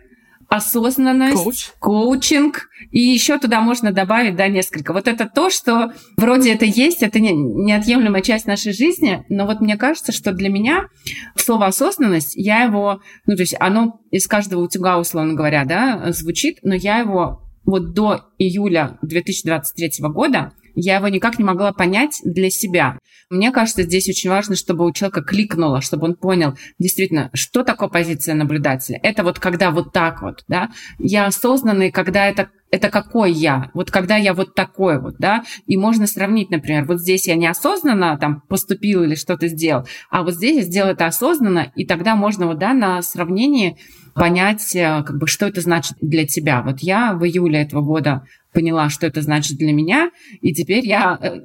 [0.50, 1.70] осознанность, Коуч.
[1.80, 4.94] коучинг, и еще туда можно добавить, да, несколько.
[4.94, 9.62] Вот это то, что вроде это есть, это не, неотъемлемая часть нашей жизни, но вот
[9.62, 10.88] мне кажется, что для меня
[11.36, 16.58] слово осознанность, я его, ну, то есть оно из каждого утюга, условно говоря, да, звучит,
[16.64, 22.49] но я его вот до июля 2023 года я его никак не могла понять для
[22.49, 22.97] себя.
[23.29, 27.88] Мне кажется, здесь очень важно, чтобы у человека кликнуло, чтобы он понял действительно, что такое
[27.88, 28.99] позиция наблюдателя.
[29.03, 30.69] Это вот когда вот так вот, да.
[30.97, 35.75] Я осознанный, когда это это какой я, вот когда я вот такой вот, да, и
[35.75, 40.58] можно сравнить, например, вот здесь я неосознанно там поступил или что-то сделал, а вот здесь
[40.58, 43.77] я сделал это осознанно, и тогда можно вот, да, на сравнении
[44.19, 46.62] понять, э, как бы, что это значит для тебя.
[46.62, 51.17] Вот я в июле этого года поняла, что это значит для меня, и теперь я,
[51.21, 51.39] э,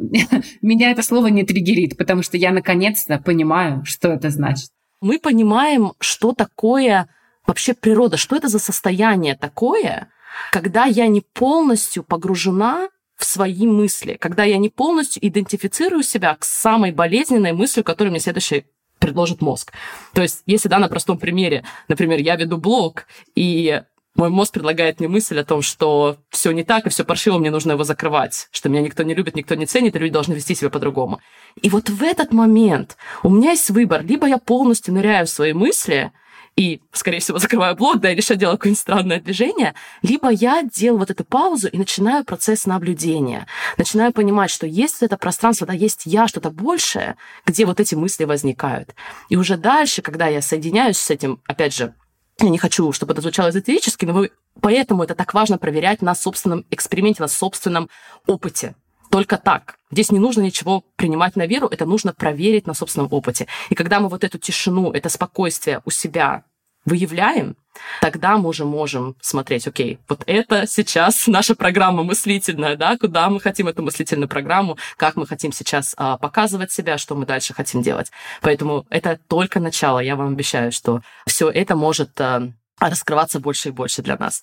[0.62, 4.70] меня это слово не триггерит, потому что я наконец-то понимаю, что это значит.
[5.00, 7.08] Мы понимаем, что такое
[7.46, 10.08] вообще природа, что это за состояние такое,
[10.50, 16.44] когда я не полностью погружена в свои мысли, когда я не полностью идентифицирую себя к
[16.44, 18.64] самой болезненной мысли, которую мне следующий
[19.04, 19.72] предложит мозг.
[20.14, 23.82] То есть, если, да, на простом примере, например, я веду блог, и
[24.16, 27.50] мой мозг предлагает мне мысль о том, что все не так и все паршиво, мне
[27.50, 30.54] нужно его закрывать, что меня никто не любит, никто не ценит, и люди должны вести
[30.54, 31.20] себя по-другому.
[31.60, 34.04] И вот в этот момент у меня есть выбор.
[34.04, 36.12] Либо я полностью ныряю в свои мысли,
[36.56, 41.00] и, скорее всего, закрываю блог, да, или еще делаю какое-нибудь странное движение, либо я делаю
[41.00, 43.46] вот эту паузу и начинаю процесс наблюдения.
[43.76, 48.24] Начинаю понимать, что есть это пространство, да, есть я, что-то большее, где вот эти мысли
[48.24, 48.94] возникают.
[49.28, 51.94] И уже дальше, когда я соединяюсь с этим, опять же,
[52.40, 54.26] я не хочу, чтобы это звучало эзотерически, но
[54.60, 57.88] поэтому это так важно проверять на собственном эксперименте, на собственном
[58.26, 58.74] опыте.
[59.14, 59.76] Только так.
[59.92, 63.46] Здесь не нужно ничего принимать на веру, это нужно проверить на собственном опыте.
[63.70, 66.42] И когда мы вот эту тишину, это спокойствие у себя
[66.84, 67.54] выявляем,
[68.00, 73.38] тогда мы уже можем смотреть, окей, вот это сейчас наша программа мыслительная, да, куда мы
[73.38, 77.82] хотим эту мыслительную программу, как мы хотим сейчас а, показывать себя, что мы дальше хотим
[77.82, 78.10] делать.
[78.40, 80.00] Поэтому это только начало.
[80.00, 82.48] Я вам обещаю, что все это может а,
[82.80, 84.42] раскрываться больше и больше для нас.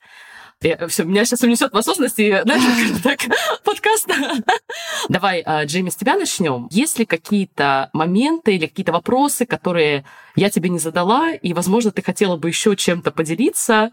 [0.61, 3.19] Я, все, меня сейчас унесет в осознанность, и, знаешь, так,
[3.63, 4.07] подкаст.
[5.09, 6.67] Давай, а, Джейми, с тебя начнем.
[6.69, 12.03] Есть ли какие-то моменты или какие-то вопросы, которые я тебе не задала, и, возможно, ты
[12.03, 13.91] хотела бы еще чем-то поделиться,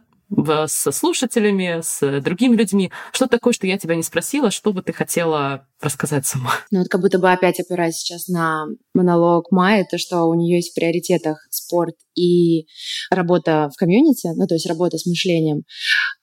[0.66, 2.92] со слушателями, с другими людьми.
[3.12, 6.52] Что такое, что я тебя не спросила, что бы ты хотела рассказать сама?
[6.70, 10.56] Ну, вот как будто бы опять опираясь сейчас на монолог Майи, то, что у нее
[10.56, 12.66] есть в приоритетах спорт и
[13.10, 15.62] работа в комьюнити, ну, то есть работа с мышлением.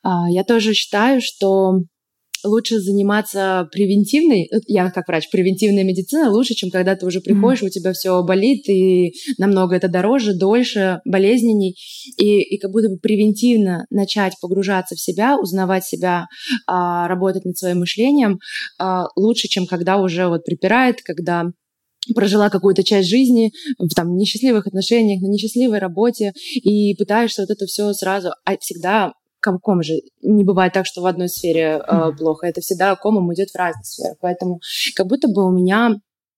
[0.04, 1.80] А, я тоже считаю, что
[2.46, 7.64] лучше заниматься превентивной, э, я как врач, превентивная медицина лучше, чем когда ты уже приходишь,
[7.64, 7.68] mm-hmm.
[7.68, 11.76] у тебя все болит, и намного это дороже, дольше, болезненней.
[12.18, 16.28] И, и как будто бы превентивно начать погружаться в себя, узнавать себя,
[16.68, 18.40] а, работать над своим мышлением
[18.80, 21.46] а, лучше, чем когда уже вот припирает, когда
[22.14, 27.66] прожила какую-то часть жизни в там несчастливых отношениях, на несчастливой работе и пытаешься вот это
[27.66, 29.14] все сразу, а всегда
[29.46, 29.94] комком же.
[30.22, 32.48] Не бывает так, что в одной сфере э, плохо.
[32.48, 34.18] Это всегда комом идет в разных сферах.
[34.20, 34.60] Поэтому
[34.96, 35.92] как будто бы у меня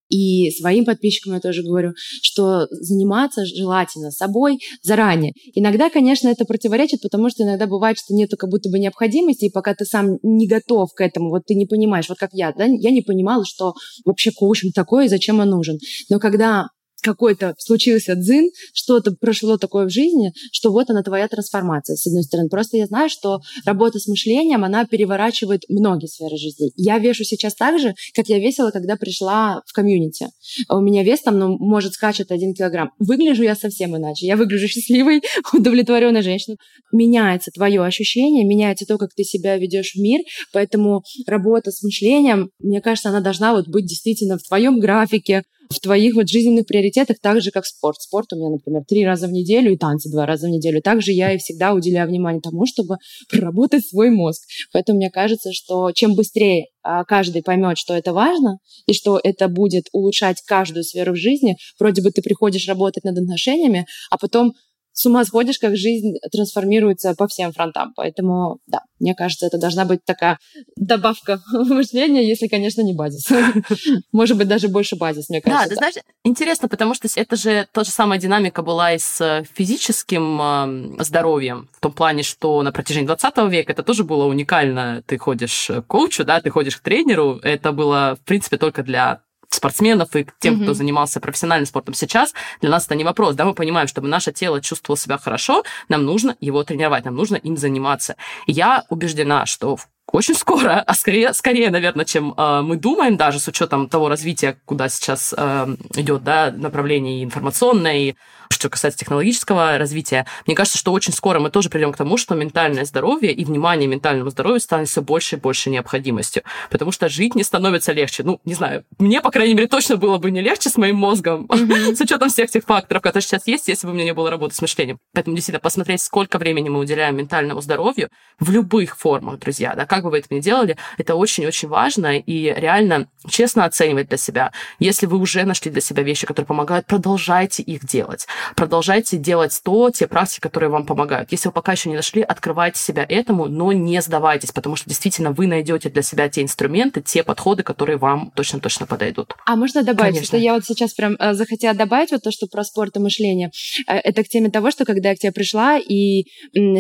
[0.10, 1.92] и своим подписчикам я тоже говорю,
[2.22, 5.34] что заниматься желательно собой заранее.
[5.54, 9.52] Иногда, конечно, это противоречит, потому что иногда бывает, что нету как будто бы необходимости, и
[9.52, 12.66] пока ты сам не готов к этому, вот ты не понимаешь, вот как я, да,
[12.66, 13.74] я не понимала, что
[14.06, 15.78] вообще коучинг такой и зачем он нужен.
[16.10, 16.68] Но когда
[17.08, 22.24] какой-то случился дзин, что-то прошло такое в жизни, что вот она твоя трансформация, с одной
[22.24, 22.50] стороны.
[22.50, 26.72] Просто я знаю, что работа с мышлением, она переворачивает многие сферы жизни.
[26.76, 30.28] Я вешу сейчас так же, как я весила, когда пришла в комьюнити.
[30.70, 32.92] У меня вес там, ну, может, скачет один килограмм.
[33.00, 34.28] Выгляжу я совсем иначе.
[34.28, 35.22] Я выгляжу счастливой,
[35.54, 36.58] удовлетворенной женщиной.
[36.92, 42.50] Меняется твое ощущение, меняется то, как ты себя ведешь в мир, поэтому работа с мышлением,
[42.60, 47.18] мне кажется, она должна вот быть действительно в твоем графике, в твоих вот жизненных приоритетах
[47.22, 47.98] так же, как спорт.
[48.00, 50.82] Спорт у меня, например, три раза в неделю и танцы два раза в неделю.
[50.82, 52.98] Также я и всегда уделяю внимание тому, чтобы
[53.30, 54.44] проработать свой мозг.
[54.72, 59.48] Поэтому мне кажется, что чем быстрее а, каждый поймет, что это важно, и что это
[59.48, 64.54] будет улучшать каждую сферу в жизни, вроде бы ты приходишь работать над отношениями, а потом
[64.98, 67.94] с ума сходишь, как жизнь трансформируется по всем фронтам.
[67.96, 70.40] Поэтому, да, мне кажется, это должна быть такая
[70.76, 73.28] добавка мышления, если, конечно, не базис.
[74.12, 75.66] Может быть, даже больше базис, мне кажется.
[75.66, 79.46] Да, ты знаешь, интересно, потому что это же та же самая динамика была и с
[79.54, 85.04] физическим здоровьем, в том плане, что на протяжении 20 века это тоже было уникально.
[85.06, 87.40] Ты ходишь к коучу, да, ты ходишь к тренеру.
[87.44, 90.64] Это было, в принципе, только для спортсменов и тем, mm-hmm.
[90.64, 93.36] кто занимался профессиональным спортом сейчас, для нас это не вопрос.
[93.36, 97.36] Да, мы понимаем, чтобы наше тело чувствовало себя хорошо, нам нужно его тренировать, нам нужно
[97.36, 98.16] им заниматься.
[98.46, 99.78] Я убеждена, что
[100.12, 104.58] очень скоро, а скорее, скорее наверное, чем э, мы думаем, даже с учетом того развития,
[104.66, 108.16] куда сейчас э, идет да, направление информационное, и
[108.50, 112.36] что касается технологического развития, мне кажется, что очень скоро мы тоже придем к тому, что
[112.36, 116.44] ментальное здоровье и внимание ментальному здоровью станет все больше и больше необходимостью.
[116.70, 118.24] Потому что жить не становится легче.
[118.24, 121.48] Ну, не знаю, мне, по крайней мере, точно было бы не легче с моим мозгом,
[121.52, 124.56] с учетом всех тех факторов, которые сейчас есть, если бы у меня не было работы
[124.56, 124.98] с мышлением.
[125.14, 129.97] Поэтому действительно посмотреть, сколько времени мы уделяем ментальному здоровью в любых формах, друзья, да, как
[130.04, 134.52] бы вы это ни делали, это очень-очень важно и реально честно оценивать для себя.
[134.80, 139.90] Если вы уже нашли для себя вещи, которые помогают, продолжайте их делать продолжайте делать то,
[139.92, 141.32] те практики, которые вам помогают.
[141.32, 145.32] Если вы пока еще не нашли, открывайте себя этому, но не сдавайтесь, потому что действительно
[145.32, 149.36] вы найдете для себя те инструменты, те подходы, которые вам точно-точно подойдут.
[149.46, 150.26] А можно добавить, Конечно.
[150.28, 153.52] что я вот сейчас прям э, захотела добавить вот то, что про спорт и мышление.
[153.88, 156.26] Э, это к теме того, что когда я к тебе пришла и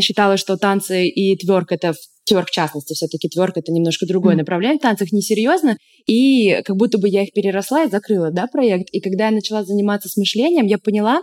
[0.01, 1.93] считала, что танцы и тверк это
[2.28, 4.39] тверк в частности, все-таки тверк это немножко другое mm.
[4.39, 8.89] направление в танцах, несерьезно, и как будто бы я их переросла и закрыла, да, проект.
[8.91, 11.21] И когда я начала заниматься с мышлением, я поняла,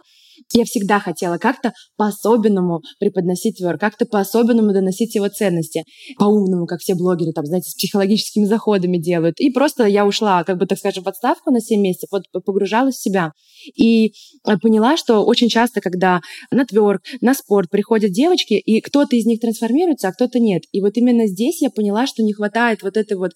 [0.52, 5.84] я всегда хотела как-то по-особенному преподносить твор, как-то по-особенному доносить его ценности.
[6.18, 9.40] По-умному, как все блогеры, там, знаете, с психологическими заходами делают.
[9.40, 12.96] И просто я ушла, как бы, так скажем, в отставку на 7 месяцев, вот погружалась
[12.96, 13.32] в себя.
[13.76, 14.08] И
[14.46, 16.20] э, поняла, что очень часто, когда
[16.50, 20.62] на тверк, на спорт приходят девочки, и кто-то из них трансформируется, а кто-то нет.
[20.72, 23.32] И вот именно здесь я поняла, что не хватает вот этой вот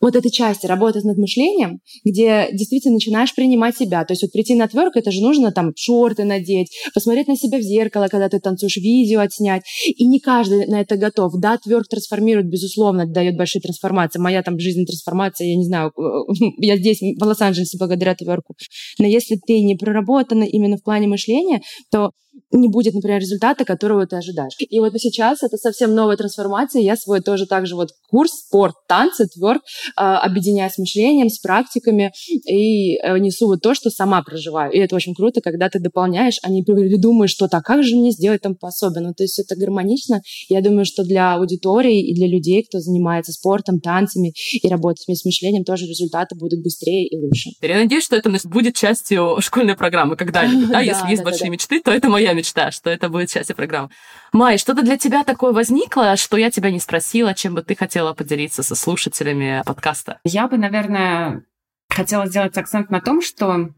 [0.00, 4.04] вот этой части работать над мышлением, где действительно начинаешь принимать себя.
[4.04, 7.58] То есть вот прийти на тверк, это же нужно там шорты надеть, посмотреть на себя
[7.58, 9.62] в зеркало, когда ты танцуешь, видео отснять.
[9.86, 11.32] И не каждый на это готов.
[11.38, 14.18] Да, тверк трансформирует, безусловно, дает большие трансформации.
[14.18, 15.92] Моя там жизненная трансформация, я не знаю,
[16.58, 18.54] я здесь, в Лос-Анджелесе, благодаря тверку.
[18.98, 22.10] Но если ты не проработана именно в плане мышления, то
[22.50, 24.54] не будет, например, результата, которого ты ожидаешь.
[24.58, 26.82] И вот сейчас это совсем новая трансформация.
[26.82, 32.12] Я свой тоже также вот курс спорт, танцы, тверк э, объединяю с мышлением, с практиками
[32.46, 34.72] и э, несу вот то, что сама проживаю.
[34.72, 38.10] И это очень круто, когда ты дополняешь, а не придумаешь что-то, а как же мне
[38.10, 39.14] сделать там по-особенному.
[39.14, 40.20] То есть это гармонично.
[40.48, 45.24] Я думаю, что для аудитории и для людей, кто занимается спортом, танцами и работает с
[45.24, 47.50] мышлением, тоже результаты будут быстрее и лучше.
[47.60, 50.66] Я надеюсь, что это будет частью школьной программы когда-нибудь.
[50.76, 53.90] Да, если есть большие мечты, то это моя мечта, что это будет частью программы.
[54.32, 58.14] Май, что-то для тебя такое возникло, что я тебя не спросила, чем бы ты хотела
[58.14, 60.20] поделиться со слушателями подкаста?
[60.24, 61.44] Я бы, наверное,
[61.88, 63.70] хотела сделать акцент на том, что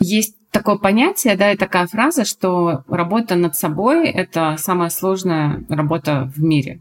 [0.00, 6.30] есть такое понятие, да, и такая фраза, что работа над собой— это самая сложная работа
[6.34, 6.80] в мире.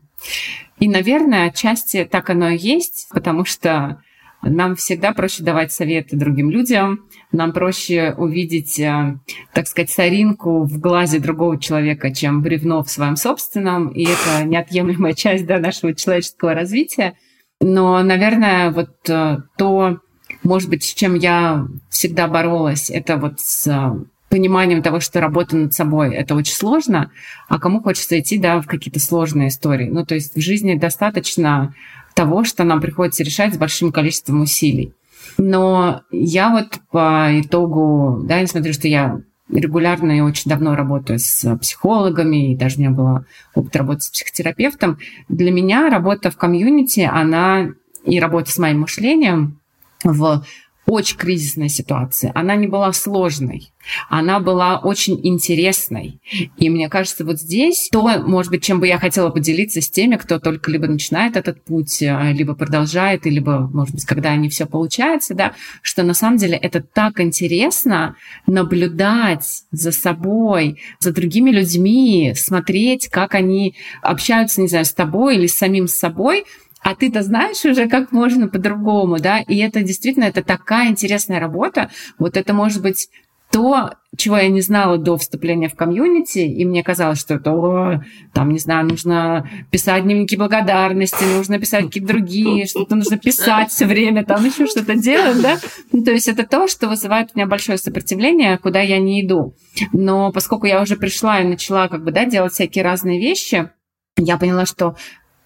[0.79, 4.01] И, наверное, отчасти так оно и есть, потому что
[4.43, 9.17] нам всегда проще давать советы другим людям, нам проще увидеть, э,
[9.53, 15.13] так сказать, соринку в глазе другого человека, чем бревно в своем собственном, и это неотъемлемая
[15.15, 17.15] часть да, нашего человеческого развития.
[17.61, 19.99] Но, наверное, вот э, то,
[20.43, 25.55] может быть, с чем я всегда боролась, это вот с э, пониманием того, что работа
[25.55, 27.11] над собой это очень сложно,
[27.47, 29.89] а кому хочется идти да, в какие-то сложные истории.
[29.89, 31.73] Ну, то есть в жизни достаточно
[32.13, 34.93] того, что нам приходится решать с большим количеством усилий.
[35.37, 41.57] Но я вот по итогу, да, несмотря что я регулярно и очень давно работаю с
[41.57, 44.99] психологами, и даже у меня была опыт работы с психотерапевтом,
[45.29, 47.69] для меня работа в комьюнити, она
[48.05, 49.59] и работа с моим мышлением
[50.03, 50.43] в
[50.85, 52.31] очень кризисная ситуация.
[52.35, 53.71] Она не была сложной,
[54.09, 56.19] она была очень интересной.
[56.57, 60.15] И мне кажется, вот здесь то, может быть, чем бы я хотела поделиться с теми,
[60.15, 64.65] кто только либо начинает этот путь, э, либо продолжает, либо, может быть, когда не все
[64.65, 68.15] получается, да, что на самом деле это так интересно
[68.47, 75.47] наблюдать за собой, за другими людьми, смотреть, как они общаются, не знаю, с тобой или
[75.47, 76.45] с самим собой,
[76.83, 81.89] а ты-то знаешь уже, как можно по-другому, да, и это действительно, это такая интересная работа,
[82.19, 83.09] вот это может быть
[83.53, 88.03] то, чего я не знала до вступления в комьюнити, и мне казалось, что это, о,
[88.33, 93.85] там, не знаю, нужно писать дневники благодарности, нужно писать какие-то другие, что-то нужно писать все
[93.85, 95.59] время, там еще что-то делать, да?
[95.91, 99.53] Ну, то есть это то, что вызывает у меня большое сопротивление, куда я не иду.
[99.91, 103.69] Но поскольку я уже пришла и начала как бы, да, делать всякие разные вещи,
[104.17, 104.95] я поняла, что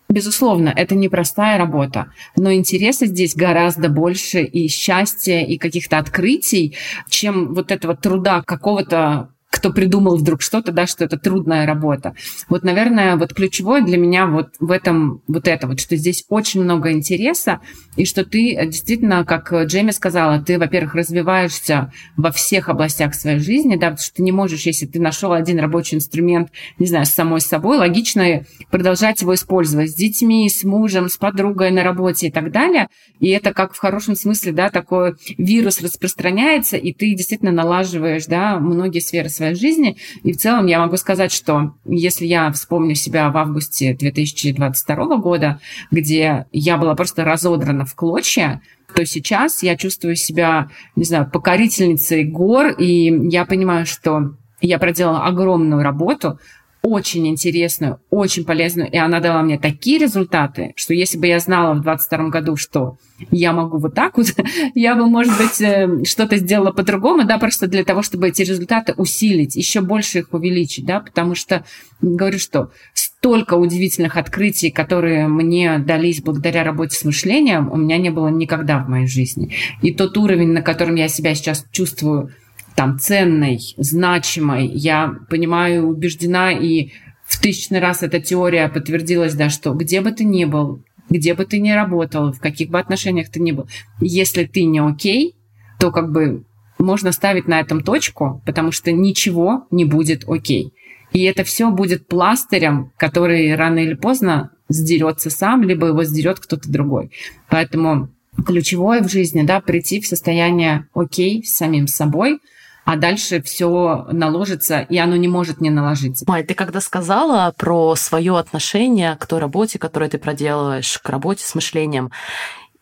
[0.10, 6.78] Безусловно, это непростая работа, но интереса здесь гораздо больше и счастья, и каких-то открытий,
[7.10, 12.14] чем вот этого труда какого-то кто придумал вдруг что-то, да, что это трудная работа.
[12.47, 16.64] Вот, наверное, вот ключевое для меня вот в этом вот это вот, что здесь очень
[16.64, 17.60] много интереса,
[17.95, 23.76] и что ты действительно, как Джейми сказала, ты, во-первых, развиваешься во всех областях своей жизни,
[23.76, 27.10] да, потому что ты не можешь, если ты нашел один рабочий инструмент, не знаю, с
[27.10, 32.32] самой собой, логично продолжать его использовать с детьми, с мужем, с подругой на работе и
[32.32, 32.89] так далее.
[33.20, 38.60] И это как в хорошем смысле, да, такой вирус распространяется, и ты действительно налаживаешь, да,
[38.60, 39.97] многие сферы своей жизни.
[40.23, 45.59] И в целом я могу сказать, что если я вспомню себя в августе 2022 года,
[45.91, 48.61] где я была просто разодрана в клочья,
[48.93, 55.25] то сейчас я чувствую себя, не знаю, покорительницей гор, и я понимаю, что я проделала
[55.25, 56.39] огромную работу,
[56.88, 61.73] очень интересную, очень полезную, и она дала мне такие результаты, что если бы я знала
[61.73, 62.97] в 22 году, что
[63.29, 64.27] я могу вот так вот,
[64.75, 68.93] я бы, может быть, э, что-то сделала по-другому, да, просто для того, чтобы эти результаты
[68.93, 71.65] усилить, еще больше их увеличить, да, потому что,
[72.01, 78.11] говорю, что столько удивительных открытий, которые мне дались благодаря работе с мышлением, у меня не
[78.11, 79.53] было никогда в моей жизни.
[79.81, 82.31] И тот уровень, на котором я себя сейчас чувствую
[82.78, 84.67] там ценной, значимой.
[84.67, 86.91] Я понимаю, убеждена, и
[87.25, 91.45] в тысячный раз эта теория подтвердилась, да, что где бы ты ни был, где бы
[91.45, 93.67] ты ни работал, в каких бы отношениях ты ни был,
[93.99, 95.36] если ты не окей,
[95.80, 96.45] то как бы
[96.78, 100.71] можно ставить на этом точку, потому что ничего не будет окей.
[101.13, 106.71] И это все будет пластырем, который рано или поздно сдерется сам, либо его сдерет кто-то
[106.71, 107.09] другой.
[107.49, 108.09] Поэтому
[108.45, 112.38] ключевое в жизни, да, прийти в состояние окей с самим собой–
[112.88, 116.23] а дальше все наложится, и оно не может не наложиться.
[116.25, 121.43] Май, ты когда сказала про свое отношение к той работе, которую ты проделываешь, к работе
[121.43, 122.13] с мышлением,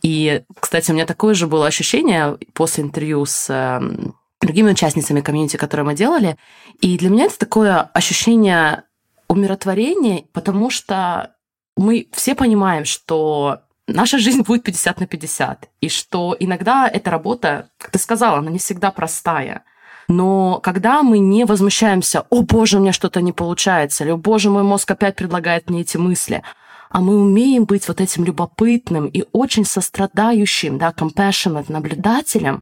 [0.04, 5.58] и, кстати, у меня такое же было ощущение после интервью с эм, другими участницами комьюнити,
[5.58, 6.38] которые мы делали.
[6.82, 8.84] И для меня это такое ощущение
[9.28, 11.32] умиротворения, потому что
[11.76, 17.70] мы все понимаем, что наша жизнь будет 50 на 50, и что иногда эта работа,
[17.80, 19.64] как ты сказала, она не всегда простая.
[20.08, 24.50] Но когда мы не возмущаемся, о боже, у меня что-то не получается, или о боже,
[24.50, 26.44] мой мозг опять предлагает мне эти мысли,
[26.90, 32.62] а мы умеем быть вот этим любопытным и очень сострадающим, да, compassionate наблюдателем,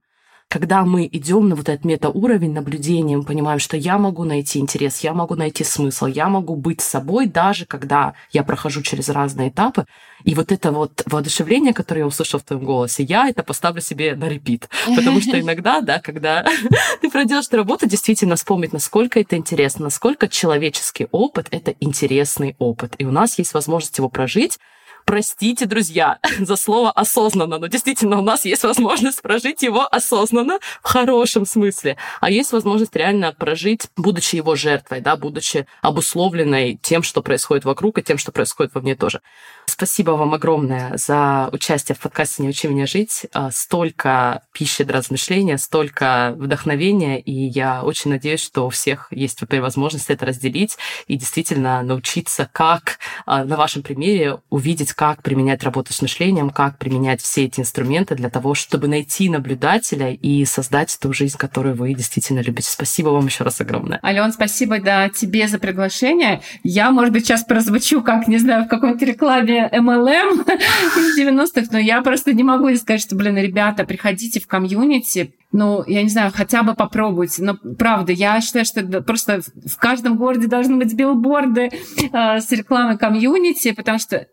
[0.53, 4.99] когда мы идем на вот этот метауровень наблюдения, мы понимаем, что я могу найти интерес,
[4.99, 9.87] я могу найти смысл, я могу быть собой, даже когда я прохожу через разные этапы.
[10.25, 14.13] И вот это вот воодушевление, которое я услышала в твоем голосе, я это поставлю себе
[14.15, 14.69] на репит.
[14.95, 16.45] Потому что иногда, да, когда
[17.01, 22.93] ты проделаешь эту работу, действительно вспомнить, насколько это интересно, насколько человеческий опыт— это интересный опыт.
[22.99, 24.59] И у нас есть возможность его прожить,
[25.05, 30.87] Простите, друзья, за слово осознанно, но действительно у нас есть возможность прожить его осознанно в
[30.87, 37.21] хорошем смысле, а есть возможность реально прожить, будучи его жертвой, да, будучи обусловленной тем, что
[37.21, 39.21] происходит вокруг, и тем, что происходит во мне тоже.
[39.65, 43.25] Спасибо вам огромное за участие в подкасте «Не учи меня жить».
[43.33, 49.39] А, столько пищи для размышления, столько вдохновения, и я очень надеюсь, что у всех есть
[49.39, 50.77] теперь возможность это разделить
[51.07, 56.77] и действительно научиться, как а, на вашем примере увидеть, как применять работу с мышлением, как
[56.77, 61.93] применять все эти инструменты для того, чтобы найти наблюдателя и создать ту жизнь, которую вы
[61.93, 62.69] действительно любите.
[62.69, 63.99] Спасибо вам еще раз огромное.
[64.03, 66.41] Ален, спасибо да, тебе за приглашение.
[66.63, 70.43] Я, может быть, сейчас прозвучу, как, не знаю, в какой-то рекламе MLM
[70.97, 75.83] из 90-х, но я просто не могу сказать, что, блин, ребята, приходите в комьюнити, ну,
[75.85, 77.43] я не знаю, хотя бы попробуйте.
[77.43, 81.69] Но правда, я считаю, что просто в каждом городе должны быть билборды
[82.11, 84.27] э, с рекламой комьюнити, потому что,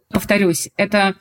[0.50, 1.14] повторюсь, это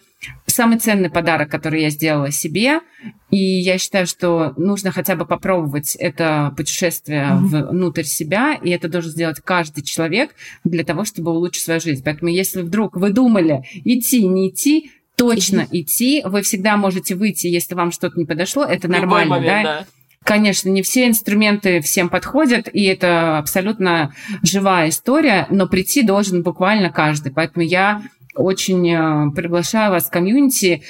[0.45, 2.82] самый ценный подарок, который я сделала себе.
[3.30, 7.69] И я считаю, что нужно хотя бы попробовать это путешествие mm-hmm.
[7.69, 10.32] внутрь себя, и это должен сделать каждый человек
[10.63, 12.03] для того, чтобы улучшить свою жизнь.
[12.03, 16.21] Поэтому если вдруг вы думали идти, не идти, точно идти.
[16.25, 18.63] Вы всегда можете выйти, если вам что-то не подошло.
[18.63, 19.80] Это нормально, момент, да?
[19.80, 19.86] да?
[20.23, 24.13] Конечно, не все инструменты всем подходят, и это абсолютно
[24.43, 27.32] живая история, но прийти должен буквально каждый.
[27.32, 28.03] Поэтому я
[28.39, 30.83] очень э, приглашаю вас в комьюнити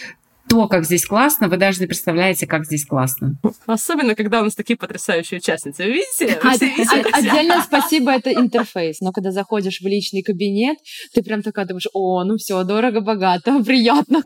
[0.50, 3.36] то, как здесь классно, вы даже не представляете, как здесь классно.
[3.68, 5.84] Особенно, когда у нас такие потрясающие участницы.
[5.84, 6.40] Вы видите?
[6.44, 9.00] Вы видите Отдельно спасибо, это интерфейс.
[9.00, 10.80] Но когда заходишь в личный кабинет,
[11.14, 14.24] ты прям такая думаешь, о, ну все, дорого, богато, приятно.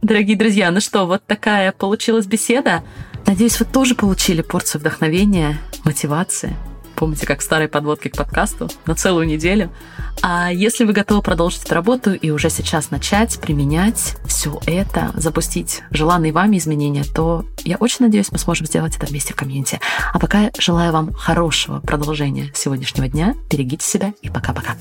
[0.00, 2.82] Дорогие друзья, ну что, вот такая получилась беседа.
[3.26, 6.56] Надеюсь, вы тоже получили порцию вдохновения, мотивации.
[6.98, 9.70] Помните, как в старой подводке к подкасту на целую неделю.
[10.20, 15.82] А если вы готовы продолжить эту работу и уже сейчас начать применять все это, запустить
[15.92, 19.80] желанные вами изменения, то я очень надеюсь, мы сможем сделать это вместе в комьюнити.
[20.12, 23.36] А пока желаю вам хорошего продолжения сегодняшнего дня.
[23.48, 24.74] Берегите себя и пока-пока.